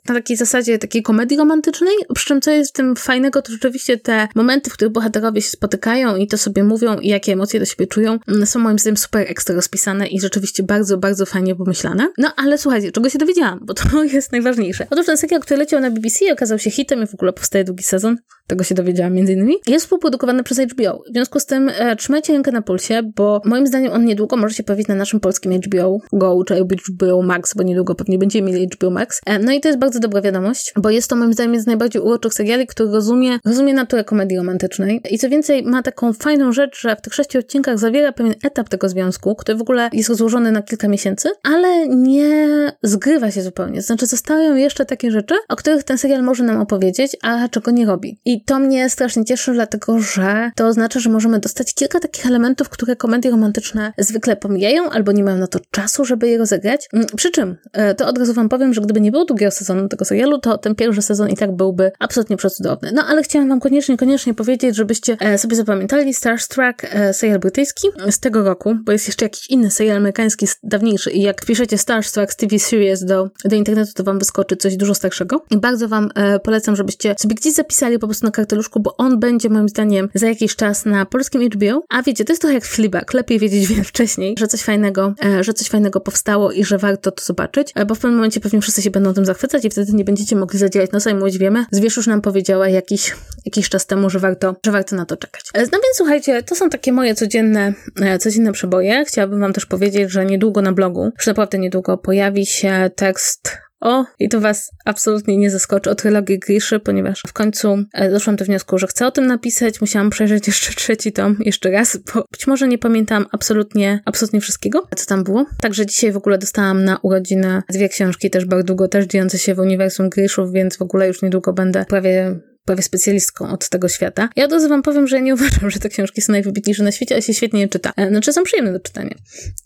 na 0.07 0.15
takiej 0.15 0.37
zasadzie 0.37 0.77
takiej 1.01 1.03
komedii 1.03 1.37
romantycznej, 1.37 1.95
przy 2.13 2.25
czym 2.25 2.41
co 2.41 2.51
jest 2.51 2.71
w 2.71 2.73
tym 2.73 2.95
fajnego, 2.95 3.41
to 3.41 3.51
rzeczywiście 3.51 3.97
te 3.97 4.27
momenty, 4.35 4.69
w 4.69 4.73
których 4.73 4.91
bohaterowie 4.91 5.41
się 5.41 5.49
spotykają 5.49 6.15
i 6.15 6.27
to 6.27 6.37
sobie 6.37 6.63
mówią 6.63 6.99
i 6.99 7.07
jakie 7.07 7.33
emocje 7.33 7.59
do 7.59 7.65
siebie 7.65 7.87
czują, 7.87 8.19
mm, 8.27 8.45
są 8.45 8.59
moim 8.59 8.79
zdaniem 8.79 8.97
super 8.97 9.31
ekstra 9.31 9.55
rozpisane 9.55 10.07
i 10.07 10.19
rzeczywiście 10.19 10.63
bardzo, 10.63 10.97
bardzo 10.97 11.25
fajnie 11.25 11.55
pomyślane. 11.55 12.07
No 12.17 12.33
ale 12.37 12.57
słuchajcie, 12.57 12.91
czego 12.91 13.09
się 13.09 13.17
dowiedziałam, 13.17 13.59
bo 13.61 13.73
to 13.73 14.03
jest 14.13 14.31
najważniejsze. 14.31 14.87
Otóż 14.89 15.05
ten 15.05 15.17
serial, 15.17 15.41
który 15.41 15.59
leciał 15.59 15.79
na 15.79 15.91
BBC 15.91 16.33
okazał 16.33 16.59
się 16.59 16.71
hitem 16.71 17.03
i 17.03 17.07
w 17.07 17.13
ogóle 17.13 17.33
powstaje 17.33 17.63
drugi 17.63 17.83
sezon, 17.83 18.17
tego 18.47 18.63
się 18.63 18.75
dowiedziałam 18.75 19.13
między 19.13 19.33
innymi, 19.33 19.55
jest 19.67 19.85
współprodukowany 19.85 20.43
przez 20.43 20.59
HBO. 20.59 21.03
W 21.09 21.13
związku 21.13 21.39
z 21.39 21.45
tym 21.45 21.71
e, 21.77 21.95
trzymajcie 21.95 22.33
rękę 22.33 22.51
na 22.51 22.61
pulsie, 22.61 23.11
bo 23.15 23.41
moim 23.45 23.67
zdaniem 23.67 23.91
on 23.91 24.05
niedługo 24.05 24.37
może 24.37 24.55
się 24.55 24.63
pojawić 24.63 24.87
na 24.87 24.95
naszym 24.95 25.19
polskim 25.19 25.51
HBO 25.51 25.97
Go 26.13 26.43
czy 26.47 26.55
HBO 26.55 27.21
Max, 27.21 27.53
bo 27.55 27.63
niedługo 27.63 27.95
pewnie 27.95 28.17
będziemy 28.17 28.51
mieli 28.51 28.69
HBO 28.73 28.89
Max. 28.89 29.21
E, 29.25 29.39
no 29.39 29.51
i 29.51 29.59
to 29.59 29.67
jest 29.67 29.79
bardzo 29.79 29.99
dobra 29.99 30.21
wiadomość, 30.21 30.73
bo 30.77 30.89
jest 30.89 31.09
to 31.09 31.15
moim 31.15 31.33
zdaniem 31.33 31.61
z 31.61 31.67
najbardziej 31.67 32.01
uroczych 32.01 32.33
seriali, 32.33 32.67
który 32.67 32.91
rozumie, 32.91 33.39
rozumie 33.45 33.73
naturę 33.73 34.03
komedii 34.03 34.37
romantycznej. 34.37 35.01
I 35.09 35.17
co 35.17 35.29
więcej, 35.29 35.63
ma 35.63 35.83
taką 35.83 36.13
fajną 36.13 36.51
rzecz, 36.51 36.81
że 36.81 36.95
w 36.95 37.01
tych 37.01 37.13
sześciu 37.13 37.39
odcinkach 37.39 37.79
zawiera 37.79 38.11
pewien 38.11 38.35
etap 38.43 38.69
tego 38.69 38.89
związku, 38.89 39.35
który 39.35 39.57
w 39.57 39.61
ogóle 39.61 39.89
jest 39.93 40.09
rozłożony 40.09 40.51
na 40.51 40.61
kilka 40.61 40.87
miesięcy, 40.87 41.29
ale 41.43 41.87
nie 41.87 42.71
zgrywa 42.83 43.31
się 43.31 43.41
zupełnie. 43.41 43.81
Znaczy 43.81 44.05
zostają 44.05 44.55
jeszcze 44.55 44.85
takie 44.85 45.11
rzeczy, 45.11 45.35
o 45.49 45.55
których 45.55 45.83
ten 45.83 45.97
serial 45.97 46.23
może 46.23 46.43
nam 46.43 46.61
opowiedzieć, 46.61 47.17
a 47.21 47.47
czego 47.49 47.71
nie 47.71 47.85
robi. 47.85 48.19
I 48.25 48.40
to 48.45 48.59
mnie 48.59 48.89
strasznie 48.89 49.25
cieszy, 49.25 49.53
dlatego 49.53 49.99
że 49.99 50.51
to 50.55 50.67
oznacza, 50.67 50.99
że 50.99 51.09
możemy 51.09 51.39
dostać 51.39 51.73
kilka 51.73 51.99
takich 51.99 52.25
elementów, 52.25 52.69
które 52.69 52.95
komedie 52.95 53.31
romantyczne 53.31 53.93
zwykle 53.97 54.35
pomijają 54.35 54.89
albo 54.89 55.11
nie 55.11 55.23
mają 55.23 55.37
na 55.37 55.47
to 55.47 55.59
czasu, 55.71 56.05
żeby 56.05 56.27
je 56.27 56.37
rozegrać. 56.37 56.89
Mm, 56.93 57.07
przy 57.15 57.31
czym, 57.31 57.57
e, 57.73 57.95
to 57.95 58.07
od 58.07 58.17
razu 58.17 58.33
wam 58.33 58.49
powiem, 58.49 58.73
że 58.73 58.81
gdyby 58.81 59.01
nie 59.01 59.11
było 59.11 59.25
drugiego 59.25 59.51
sezonu 59.51 59.87
tego 59.87 60.05
serialu, 60.05 60.39
to 60.39 60.57
ten 60.57 60.75
pierwszy 60.75 61.01
sezon 61.01 61.29
i 61.29 61.35
tak 61.35 61.55
byłby 61.55 61.91
absolutnie 61.99 62.37
przecudowny. 62.37 62.91
No 62.93 63.03
ale 63.07 63.23
chciałam 63.23 63.49
wam 63.49 63.59
koniecznie, 63.59 63.97
koniecznie 63.97 64.33
powiedzieć, 64.33 64.75
żebyście 64.75 65.17
e, 65.19 65.37
sobie 65.37 65.55
zapamiętali 65.55 66.13
Starstruck, 66.13 66.83
e, 66.83 67.13
serial 67.13 67.39
brytyjski 67.39 67.87
z 68.09 68.19
tego 68.19 68.43
roku, 68.43 68.75
bo 68.83 68.91
jest 68.91 69.07
jeszcze 69.07 69.25
jakiś 69.25 69.49
inny 69.49 69.71
serial 69.71 69.97
amerykański 69.97 70.47
dawniejszy 70.63 71.11
i 71.11 71.21
jak 71.21 71.45
piszecie 71.45 71.77
Starstruck 71.77 72.33
z 72.33 72.35
TV 72.35 72.59
Series 72.59 73.05
do, 73.05 73.29
do 73.45 73.55
internetu, 73.55 73.91
to 73.95 74.03
wam 74.03 74.19
wyskoczy 74.19 74.55
coś 74.55 74.77
dużo 74.77 74.95
starszego. 74.95 75.45
I 75.51 75.57
bardzo 75.57 75.87
wam 75.87 76.09
polecam, 76.43 76.75
żebyście 76.75 77.15
sobie 77.19 77.35
gdzieś 77.35 77.53
zapisali 77.53 77.99
po 77.99 78.07
prostu 78.07 78.20
na 78.23 78.31
karteluszku, 78.31 78.79
bo 78.79 78.97
on 78.97 79.19
będzie 79.19 79.49
moim 79.49 79.69
zdaniem 79.69 80.09
za 80.13 80.27
jakiś 80.27 80.55
czas 80.55 80.85
na 80.85 81.05
polskim 81.05 81.49
HBO. 81.49 81.83
A 81.89 82.03
wiecie, 82.03 82.25
to 82.25 82.31
jest 82.31 82.41
trochę 82.41 82.53
jak 82.53 82.65
Fleabag, 82.65 83.13
lepiej 83.13 83.39
wiedzieć 83.39 83.69
wcześniej, 83.87 84.35
że 84.39 84.47
coś 84.47 84.61
fajnego, 84.61 85.13
e, 85.25 85.43
że 85.43 85.53
coś 85.53 85.67
fajnego 85.67 85.99
powstało 85.99 86.51
i 86.51 86.63
że 86.63 86.77
warto 86.77 87.11
to 87.11 87.23
zobaczyć, 87.23 87.71
e, 87.75 87.85
bo 87.85 87.95
w 87.95 87.99
pewnym 87.99 88.15
momencie 88.15 88.39
pewnie 88.39 88.61
wszyscy 88.61 88.81
się 88.81 88.91
będą 88.91 89.13
tym 89.13 89.25
zachwycać 89.25 89.65
i 89.65 89.69
wtedy 89.69 89.93
nie 89.93 90.03
będziecie 90.03 90.35
mogli 90.35 90.59
zadziałać 90.59 90.91
nosa 90.91 91.09
i 91.09 91.15
mówić, 91.15 91.37
wiemy, 91.37 91.65
Zwierz 91.71 91.97
już 91.97 92.07
nam 92.07 92.21
powiedziała 92.21 92.69
jakiś, 92.69 93.15
jakiś 93.45 93.69
czas 93.69 93.85
temu, 93.85 94.09
że 94.09 94.19
warto, 94.19 94.55
że 94.65 94.71
warto 94.71 94.95
na 94.95 95.05
to 95.05 95.17
czekać. 95.17 95.41
E, 95.53 95.59
no 95.59 95.65
więc 95.71 95.97
słuchajcie, 95.97 96.43
to 96.43 96.55
są 96.55 96.69
takie 96.69 96.91
moje 96.91 97.15
codzienne, 97.15 97.73
codzienne 98.19 98.51
przeboje. 98.51 99.05
Chciałabym 99.07 99.39
wam 99.39 99.53
też 99.53 99.65
powiedzieć, 99.65 100.11
że 100.11 100.25
niedługo 100.25 100.61
na 100.61 100.73
blogu, 100.73 101.11
już 101.17 101.27
naprawdę 101.27 101.57
niedługo 101.57 101.97
pojawi 101.97 102.45
się 102.45 102.91
tekst 102.95 103.57
o, 103.81 104.05
i 104.19 104.29
to 104.29 104.41
was 104.41 104.71
absolutnie 104.85 105.37
nie 105.37 105.51
zaskoczy 105.51 105.89
o 105.89 105.95
trylogii 105.95 106.39
Griszy, 106.39 106.79
ponieważ 106.79 107.23
w 107.27 107.33
końcu 107.33 107.83
e, 107.93 108.11
doszłam 108.11 108.35
do 108.35 108.45
wniosku, 108.45 108.77
że 108.77 108.87
chcę 108.87 109.07
o 109.07 109.11
tym 109.11 109.27
napisać. 109.27 109.81
Musiałam 109.81 110.09
przejrzeć 110.09 110.47
jeszcze 110.47 110.73
trzeci 110.81 111.11
tom, 111.11 111.37
jeszcze 111.39 111.71
raz, 111.71 111.97
bo 111.97 112.25
być 112.31 112.47
może 112.47 112.67
nie 112.67 112.77
pamiętam 112.77 113.25
absolutnie, 113.31 114.01
absolutnie 114.05 114.41
wszystkiego, 114.41 114.87
co 114.95 115.05
tam 115.05 115.23
było. 115.23 115.45
Także 115.61 115.85
dzisiaj 115.85 116.11
w 116.11 116.17
ogóle 116.17 116.37
dostałam 116.37 116.83
na 116.83 116.97
urodzinę 117.01 117.63
dwie 117.69 117.89
książki, 117.89 118.29
też 118.29 118.45
bardzo 118.45 118.63
długo, 118.63 118.87
też 118.87 119.05
dziejące 119.05 119.39
się 119.39 119.55
w 119.55 119.59
uniwersum 119.59 120.09
Griszów, 120.09 120.51
więc 120.51 120.77
w 120.77 120.81
ogóle 120.81 121.07
już 121.07 121.21
niedługo 121.21 121.53
będę 121.53 121.85
prawie 121.85 122.39
prawie 122.65 122.83
specjalistką 122.83 123.49
od 123.49 123.69
tego 123.69 123.89
świata. 123.89 124.29
Ja 124.35 124.45
od 124.45 124.51
razu 124.51 124.69
wam 124.69 124.81
powiem, 124.81 125.07
że 125.07 125.21
nie 125.21 125.33
uważam, 125.35 125.71
że 125.71 125.79
te 125.79 125.89
książki 125.89 126.21
są 126.21 126.31
najwybitniejsze 126.31 126.83
na 126.83 126.91
świecie, 126.91 127.15
ale 127.15 127.21
się 127.21 127.33
świetnie 127.33 127.61
je 127.61 127.67
czyta. 127.67 127.93
E, 127.97 128.09
znaczy 128.09 128.33
są 128.33 128.43
przyjemne 128.43 128.73
do 128.73 128.79
czytania. 128.79 129.15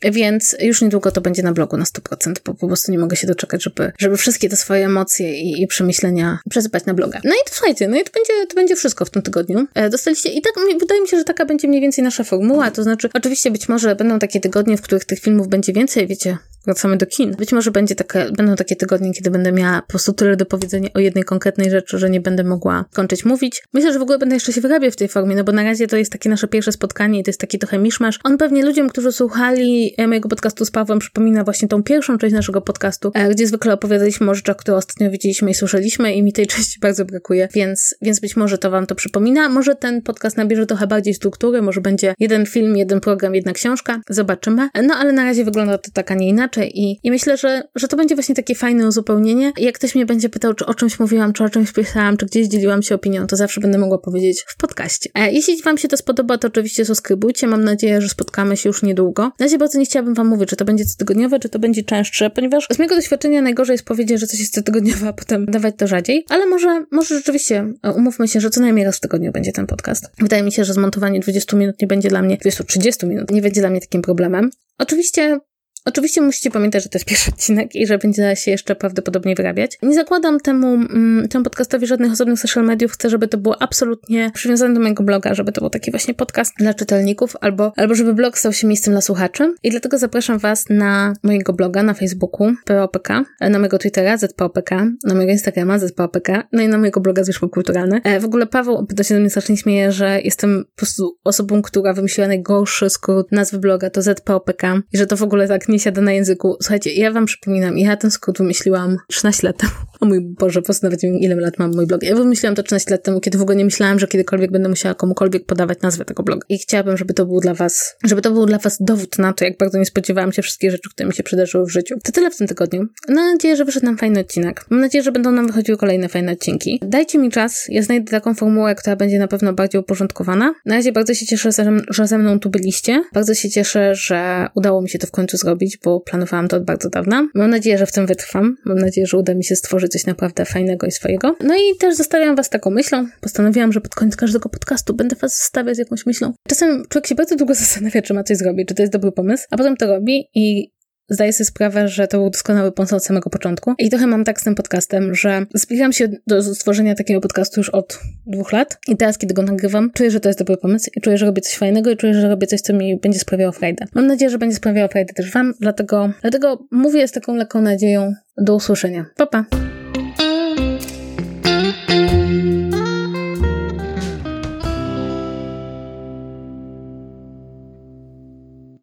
Więc 0.02 0.56
już 0.62 0.82
niedługo 0.82 1.12
to 1.12 1.22
będzie 1.22 1.44
na 1.44 1.52
blogu 1.52 1.78
na 1.78 1.86
100%, 1.86 2.34
bo 2.46 2.54
po 2.54 2.68
prostu 2.68 2.92
nie 2.92 3.00
mogę 3.00 3.16
się 3.16 3.28
doczekać, 3.28 3.64
żeby, 3.64 3.92
żeby 4.00 4.18
wszystkie 4.18 4.50
te 4.50 4.56
swoje 4.56 4.86
emocje 4.86 5.40
i, 5.40 5.62
i 5.62 5.68
przemyślenia 5.68 6.40
przesypać 6.50 6.86
na 6.86 6.94
bloga. 6.94 7.22
No 7.24 7.32
i 7.32 7.50
to 7.50 7.56
słuchajcie, 7.56 7.88
no 7.88 7.98
i 7.98 8.04
to 8.04 8.12
będzie, 8.12 8.48
to 8.48 8.56
będzie 8.56 8.76
wszystko 8.76 9.06
w 9.06 9.10
tym 9.10 9.22
tygodniu. 9.22 9.68
E, 9.74 9.90
dostaliście 9.90 10.30
i 10.30 10.42
tak 10.42 10.54
wydaje 10.80 11.02
mi 11.02 11.08
się, 11.08 11.18
że 11.18 11.24
taka 11.24 11.46
będzie 11.46 11.68
mniej 11.68 11.82
więcej 11.82 12.04
nasza 12.04 12.24
formuła, 12.24 12.72
to 12.72 12.84
znaczy 12.84 13.10
oczywiście 13.14 13.52
być 13.52 13.70
może 13.70 13.96
będą 13.96 14.20
takie 14.20 14.40
tygodnie, 14.40 14.78
w 14.78 14.82
których 14.82 15.06
tych 15.06 15.20
filmów 15.20 15.48
będzie 15.48 15.74
więcej, 15.74 16.08
wiecie, 16.08 16.38
wracamy 16.66 16.98
do 16.98 17.06
kin. 17.06 17.32
Być 17.32 17.52
może 17.52 17.72
będzie 17.72 17.96
będą 18.38 18.56
takie 18.56 18.76
tygodnie, 18.76 19.14
kiedy 19.14 19.32
będę 19.32 19.52
miała 19.52 19.82
po 19.82 19.88
prostu 19.88 20.14
tyle 20.14 20.38
do 20.38 20.46
powiedzenia 20.46 20.90
o 20.94 21.00
jednej 21.00 21.24
konkretnej 21.24 21.72
rzeczy, 21.72 22.00
że 22.00 22.10
nie 22.10 22.22
będę 22.22 22.44
mogła 22.44 22.86
kończyć 22.94 23.26
mówić. 23.26 23.64
Myślę, 23.74 23.94
że 23.94 24.00
w 24.00 24.02
ogóle 24.02 24.18
będę 24.18 24.36
jeszcze 24.36 24.54
się 24.54 24.62
wyrabiać 24.62 24.94
w 24.94 24.96
tej 24.96 25.08
formie, 25.08 25.36
no 25.36 25.44
bo 25.44 25.52
na 25.52 25.64
razie 25.64 25.88
to 25.88 25.98
jest 25.98 26.12
takie 26.12 26.30
nasze 26.30 26.48
pierwsze 26.48 26.72
spotkanie 26.72 27.20
i 27.20 27.24
to 27.24 27.30
jest 27.30 27.40
taki 27.40 27.60
trochę 27.60 27.78
miszmasz. 27.78 28.20
On 28.24 28.38
pewnie 28.38 28.66
ludziom, 28.66 28.90
którzy 28.90 29.12
słuchali 29.12 29.94
e, 29.98 30.08
mojego 30.08 30.30
podcastu 30.30 30.66
z 30.66 30.72
Pawłem, 30.72 31.00
przypomina 31.00 31.44
właśnie 31.44 31.68
tą 31.68 31.84
pierwszą 31.84 32.18
część 32.18 32.36
naszego 32.36 32.62
podcastu, 32.62 33.12
e, 33.14 33.30
gdzie 33.30 33.48
zwykle 33.48 33.74
opowiadaliśmy 33.74 34.32
o 34.32 34.36
rzeczach, 34.36 34.56
które 34.56 34.78
ostatnio 34.78 35.12
widzieliśmy 35.12 35.52
i 35.52 35.54
słyszeliśmy 35.54 36.14
i 36.14 36.24
mi 36.24 36.34
tej 36.34 36.48
części 36.56 36.80
bardzo 36.80 37.06
brakuje, 37.06 37.48
więc, 37.54 37.96
więc 38.02 38.20
być 38.20 38.36
może 38.36 38.58
to 38.58 38.72
wam 38.72 38.86
to 38.88 38.96
przypomina. 38.96 39.50
Może 39.50 39.76
ten 39.76 40.02
podcast 40.02 40.38
nabierze 40.38 40.66
trochę 40.66 40.88
bardziej 40.88 41.14
struktury, 41.14 41.62
może 41.62 41.82
będzie 41.82 42.14
jeden 42.20 42.46
film, 42.46 42.78
jeden 42.78 43.00
program, 43.00 43.36
jedna 43.36 43.54
książka. 43.54 44.02
Zobaczymy. 44.10 44.70
No 44.84 44.96
ale 44.96 45.12
na 45.12 45.24
razie 45.24 45.46
wygląda 45.46 45.78
to 45.78 45.92
tak, 45.94 46.12
a 46.12 46.16
nie 46.16 46.30
inaczej 46.30 46.55
i, 46.64 47.00
i 47.04 47.12
myślę, 47.12 47.38
że, 47.38 47.64
że 47.76 47.88
to 47.88 47.98
będzie 47.98 48.16
właśnie 48.16 48.36
takie 48.36 48.56
fajne 48.56 48.88
uzupełnienie. 48.88 49.54
Jak 49.58 49.76
ktoś 49.76 49.96
mnie 49.96 50.06
będzie 50.06 50.30
pytał, 50.30 50.54
czy 50.54 50.66
o 50.66 50.74
czymś 50.74 51.00
mówiłam, 51.00 51.34
czy 51.34 51.44
o 51.44 51.50
czymś 51.50 51.72
pisałam, 51.72 52.18
czy 52.18 52.26
gdzieś 52.26 52.48
dzieliłam 52.48 52.84
się 52.84 52.96
opinią, 52.96 53.28
to 53.28 53.36
zawsze 53.36 53.62
będę 53.62 53.78
mogła 53.78 53.98
powiedzieć 53.98 54.46
w 54.48 54.58
podcaście. 54.58 55.10
E, 55.16 55.32
jeśli 55.32 55.62
Wam 55.62 55.78
się 55.78 55.88
to 55.88 55.98
spodoba, 55.98 56.38
to 56.38 56.48
oczywiście 56.48 56.86
subskrybujcie. 56.86 57.48
Mam 57.48 57.64
nadzieję, 57.64 58.02
że 58.02 58.10
spotkamy 58.10 58.58
się 58.58 58.70
już 58.70 58.84
niedługo. 58.84 59.24
Na 59.24 59.46
razie 59.46 59.58
bardzo 59.58 59.80
nie 59.80 59.86
chciałabym 59.86 60.14
Wam 60.14 60.28
mówić, 60.28 60.50
czy 60.50 60.56
to 60.56 60.66
będzie 60.66 60.86
cotygodniowe, 60.86 61.40
czy 61.40 61.50
to 61.50 61.60
będzie 61.60 61.84
częstsze, 61.84 62.30
ponieważ 62.30 62.68
z 62.72 62.78
mojego 62.78 62.96
doświadczenia 62.96 63.42
najgorzej 63.42 63.74
jest 63.74 63.86
powiedzieć, 63.86 64.20
że 64.20 64.28
coś 64.28 64.40
jest 64.40 64.56
cotygodniowe, 64.56 65.08
a 65.08 65.14
potem 65.14 65.46
dawać 65.46 65.76
to 65.78 65.88
rzadziej. 65.88 66.26
Ale 66.30 66.46
może, 66.46 66.86
może 66.92 67.16
rzeczywiście 67.16 67.74
e, 67.84 67.92
umówmy 67.92 68.28
się, 68.28 68.40
że 68.42 68.50
co 68.50 68.62
najmniej 68.62 68.86
raz 68.86 68.98
w 68.98 69.00
tygodniu 69.00 69.32
będzie 69.32 69.52
ten 69.52 69.68
podcast. 69.68 70.12
Wydaje 70.20 70.44
mi 70.44 70.52
się, 70.52 70.66
że 70.66 70.74
zmontowanie 70.74 71.20
20 71.20 71.58
minut 71.58 71.82
nie 71.82 71.88
będzie 71.88 72.10
dla 72.10 72.22
mnie, 72.22 72.38
20-30 72.38 73.08
minut 73.08 73.32
nie 73.32 73.42
będzie 73.42 73.62
dla 73.62 73.70
mnie 73.70 73.82
takim 73.82 74.02
problemem. 74.02 74.50
Oczywiście 74.78 75.40
Oczywiście 75.88 76.22
musicie 76.22 76.52
pamiętać, 76.52 76.84
że 76.84 76.90
to 76.90 76.98
jest 76.98 77.06
pierwszy 77.06 77.32
odcinek 77.32 77.76
i 77.76 77.88
że 77.88 77.98
będzie 77.98 78.36
się 78.36 78.52
jeszcze 78.52 78.76
prawdopodobnie 78.76 79.36
wyrabiać. 79.36 79.78
Nie 79.84 79.96
zakładam 79.96 80.40
temu, 80.40 80.74
mm, 80.74 81.28
temu 81.28 81.44
podcastowi 81.44 81.88
żadnych 81.88 82.12
osobnych 82.12 82.40
social 82.40 82.66
mediów. 82.66 82.92
Chcę, 82.92 83.10
żeby 83.10 83.28
to 83.28 83.38
było 83.38 83.62
absolutnie 83.62 84.32
przywiązane 84.34 84.74
do 84.74 84.80
mojego 84.80 85.04
bloga, 85.04 85.34
żeby 85.34 85.52
to 85.52 85.62
był 85.62 85.70
taki 85.70 85.92
właśnie 85.92 86.14
podcast 86.14 86.54
dla 86.60 86.74
czytelników 86.74 87.36
albo, 87.42 87.74
albo 87.76 87.96
żeby 87.96 88.14
blog 88.14 88.38
stał 88.38 88.54
się 88.54 88.68
miejscem 88.68 88.94
dla 88.94 89.02
słuchaczy. 89.02 89.56
I 89.64 89.72
dlatego 89.72 89.98
zapraszam 89.98 90.40
Was 90.40 90.66
na 90.70 91.14
mojego 91.24 91.54
bloga 91.54 91.84
na 91.84 91.94
Facebooku 91.94 92.54
POPK, 92.66 93.10
na 93.42 93.60
mojego 93.60 93.78
Twittera 93.78 94.18
ZPOPK, 94.18 94.70
na 95.04 95.14
mojego 95.14 95.32
Instagrama 95.32 95.80
ZPOPK, 95.80 96.30
no 96.52 96.62
i 96.62 96.68
na 96.68 96.78
mojego 96.78 97.02
bloga 97.02 97.24
Zwierzchów 97.24 97.52
Kulturalny. 97.52 98.02
E, 98.04 98.20
w 98.20 98.26
ogóle 98.26 98.48
Paweł 98.48 98.88
to 98.98 99.04
się 99.04 99.14
do 99.14 99.20
mnie 99.20 99.30
strasznie 99.30 99.58
śmieje, 99.58 99.92
że 99.92 100.22
jestem 100.22 100.66
po 100.66 100.76
prostu 100.76 101.18
osobą, 101.24 101.62
która 101.62 101.94
wymyśliła 101.94 102.28
najgorszy 102.28 102.90
skrót 102.90 103.32
nazwy 103.32 103.60
bloga, 103.60 103.90
to 103.90 104.02
ZPOPK 104.02 104.62
i 104.94 104.98
że 104.98 105.06
to 105.06 105.18
w 105.18 105.24
ogóle 105.24 105.48
tak 105.48 105.68
nie 105.70 105.75
nie 105.76 105.80
siada 105.80 106.02
na 106.02 106.12
języku. 106.12 106.58
Słuchajcie, 106.62 106.94
ja 106.94 107.12
wam 107.12 107.26
przypominam, 107.26 107.78
ja 107.78 107.98
ten 107.98 108.12
skrót 108.12 108.38
wymyśliłam 108.38 108.98
13 109.08 109.48
lat 109.48 109.58
temu. 109.58 109.74
O 110.06 110.08
mój 110.08 110.22
Boże, 110.22 110.62
po 110.62 110.66
prostu 110.66 110.86
nawet 110.86 111.04
nie 111.04 111.10
wiem, 111.10 111.20
ile 111.20 111.36
lat 111.36 111.60
mam 111.60 111.76
mój 111.76 111.88
blog. 111.88 112.04
Ja 112.04 112.16
wymyśliłam 112.16 112.56
to 112.56 112.64
13 112.64 112.92
lat 112.92 113.04
temu, 113.04 113.20
kiedy 113.20 113.38
w 113.38 113.42
ogóle 113.42 113.56
nie 113.56 113.66
myślałam, 113.66 114.00
że 114.00 114.08
kiedykolwiek 114.08 114.52
będę 114.52 114.70
musiała 114.70 114.96
komukolwiek 114.96 115.46
podawać 115.46 115.82
nazwę 115.82 116.06
tego 116.06 116.24
bloga. 116.24 116.46
I 116.50 116.58
chciałabym, 116.58 116.98
żeby 116.98 117.14
to 117.14 117.26
był 117.26 117.40
dla 117.40 117.54
was, 117.54 117.96
żeby 118.04 118.22
to 118.22 118.32
był 118.32 118.46
dla 118.46 118.58
was 118.58 118.78
dowód 118.80 119.20
na 119.20 119.34
to, 119.34 119.46
jak 119.46 119.58
bardzo 119.58 119.78
nie 119.78 119.86
spodziewałam 119.86 120.32
się 120.32 120.42
wszystkich 120.42 120.72
rzeczy, 120.72 120.90
które 120.90 121.08
mi 121.08 121.14
się 121.14 121.24
przydarzyły 121.24 121.66
w 121.66 121.70
życiu. 121.70 121.96
To 122.04 122.12
tyle 122.12 122.32
w 122.32 122.38
tym 122.38 122.48
tygodniu. 122.48 122.88
Mam 123.08 123.34
nadzieję, 123.34 123.56
że 123.56 123.66
wyszedł 123.66 123.86
nam 123.86 123.98
fajny 123.98 124.20
odcinek. 124.20 124.66
Mam 124.70 124.80
nadzieję, 124.80 125.04
że 125.04 125.12
będą 125.12 125.32
nam 125.32 125.48
wychodziły 125.48 125.78
kolejne 125.78 126.10
fajne 126.10 126.32
odcinki. 126.32 126.80
Dajcie 126.82 127.18
mi 127.18 127.32
czas, 127.32 127.66
ja 127.70 127.82
znajdę 127.82 128.12
taką 128.12 128.34
formułę, 128.34 128.76
która 128.76 128.96
będzie 128.96 129.20
na 129.20 129.28
pewno 129.28 129.54
bardziej 129.54 129.82
uporządkowana. 129.82 130.54
Na 130.66 130.76
razie 130.76 130.92
bardzo 130.92 131.14
się 131.14 131.26
cieszę, 131.26 131.50
że 131.90 132.08
ze 132.08 132.18
mną 132.18 132.40
tu 132.40 132.50
byliście. 132.50 133.04
Bardzo 133.14 133.34
się 133.34 133.50
cieszę, 133.50 133.96
że 133.96 134.48
udało 134.56 134.82
mi 134.82 134.90
się 134.90 135.00
to 135.00 135.08
w 135.08 135.12
końcu 135.12 135.38
zrobić, 135.38 135.78
bo 135.84 136.00
planowałam 136.00 136.48
to 136.48 136.58
od 136.58 136.66
bardzo 136.66 136.90
dawna. 136.90 137.28
Mam 137.36 137.50
nadzieję, 137.50 137.78
że 137.78 137.86
w 137.86 137.92
tym 137.92 138.06
wytrwam. 138.06 138.58
Mam 138.66 138.78
nadzieję, 138.78 139.08
że 139.08 139.18
uda 139.18 139.34
mi 139.34 139.44
się 139.44 139.56
stworzyć 139.56 139.95
coś 139.96 140.06
naprawdę 140.06 140.46
fajnego 140.46 140.88
i 140.88 140.92
swojego. 140.92 141.36
No 141.44 141.56
i 141.56 141.78
też 141.80 141.96
zostawiam 141.96 142.36
was 142.36 142.50
taką 142.50 142.70
myślą. 142.70 143.08
Postanowiłam, 143.22 143.74
że 143.74 143.82
pod 143.82 143.96
koniec 143.96 144.16
każdego 144.16 144.50
podcastu 144.50 144.94
będę 144.94 145.16
was 145.16 145.38
zostawiać 145.38 145.78
jakąś 145.78 146.06
myślą. 146.06 146.34
Czasem 146.48 146.84
człowiek 146.90 147.08
się 147.08 147.16
bardzo 147.16 147.36
długo 147.36 147.56
zastanawia, 147.64 148.02
czy 148.02 148.14
ma 148.14 148.24
coś 148.24 148.38
zrobić, 148.38 148.68
czy 148.68 148.76
to 148.76 148.84
jest 148.84 148.94
dobry 148.94 149.12
pomysł, 149.12 149.48
a 149.52 149.58
potem 149.58 149.78
to 149.78 149.88
robi 149.88 150.30
i 150.36 150.76
zdaję 151.10 151.34
sobie 151.34 151.46
sprawę, 151.46 151.88
że 151.88 152.08
to 152.08 152.18
był 152.18 152.30
doskonały 152.30 152.72
pomysł 152.72 152.96
od 152.96 153.06
samego 153.06 153.30
początku. 153.30 153.74
I 153.78 153.90
trochę 153.90 154.08
mam 154.08 154.24
tak 154.24 154.42
z 154.42 154.44
tym 154.44 154.56
podcastem, 154.56 155.16
że 155.16 155.46
zbliżam 155.54 155.94
się 155.94 156.08
do 156.28 156.44
stworzenia 156.44 156.96
takiego 156.96 157.22
podcastu 157.22 157.60
już 157.60 157.70
od 157.70 158.00
dwóch 158.26 158.52
lat. 158.52 158.78
I 158.88 158.98
teraz, 158.98 159.18
kiedy 159.18 159.34
go 159.34 159.42
nagrywam, 159.42 159.92
czuję, 159.94 160.12
że 160.12 160.20
to 160.20 160.30
jest 160.30 160.40
dobry 160.40 160.58
pomysł 160.58 160.90
i 160.96 161.02
czuję, 161.02 161.18
że 161.18 161.26
robię 161.26 161.42
coś 161.42 161.56
fajnego 161.56 161.90
i 161.90 161.98
czuję, 161.98 162.14
że 162.14 162.30
robię 162.30 162.48
coś, 162.48 162.62
co 162.62 162.74
mi 162.74 163.00
będzie 163.00 163.20
sprawiało 163.20 163.52
frajdę. 163.52 163.86
Mam 163.94 164.08
nadzieję, 164.08 164.30
że 164.30 164.38
będzie 164.38 164.56
sprawiało 164.56 164.88
frajdę 164.88 165.14
też 165.14 165.32
wam, 165.32 165.54
dlatego, 165.60 166.10
dlatego 166.22 166.68
mówię 166.72 167.08
z 167.08 167.12
taką 167.12 167.36
lekką 167.36 167.62
nadzieją. 167.62 168.14
Do 168.38 168.56
usłyszenia. 168.56 169.06
Pa, 169.18 169.26
pa! 169.26 169.46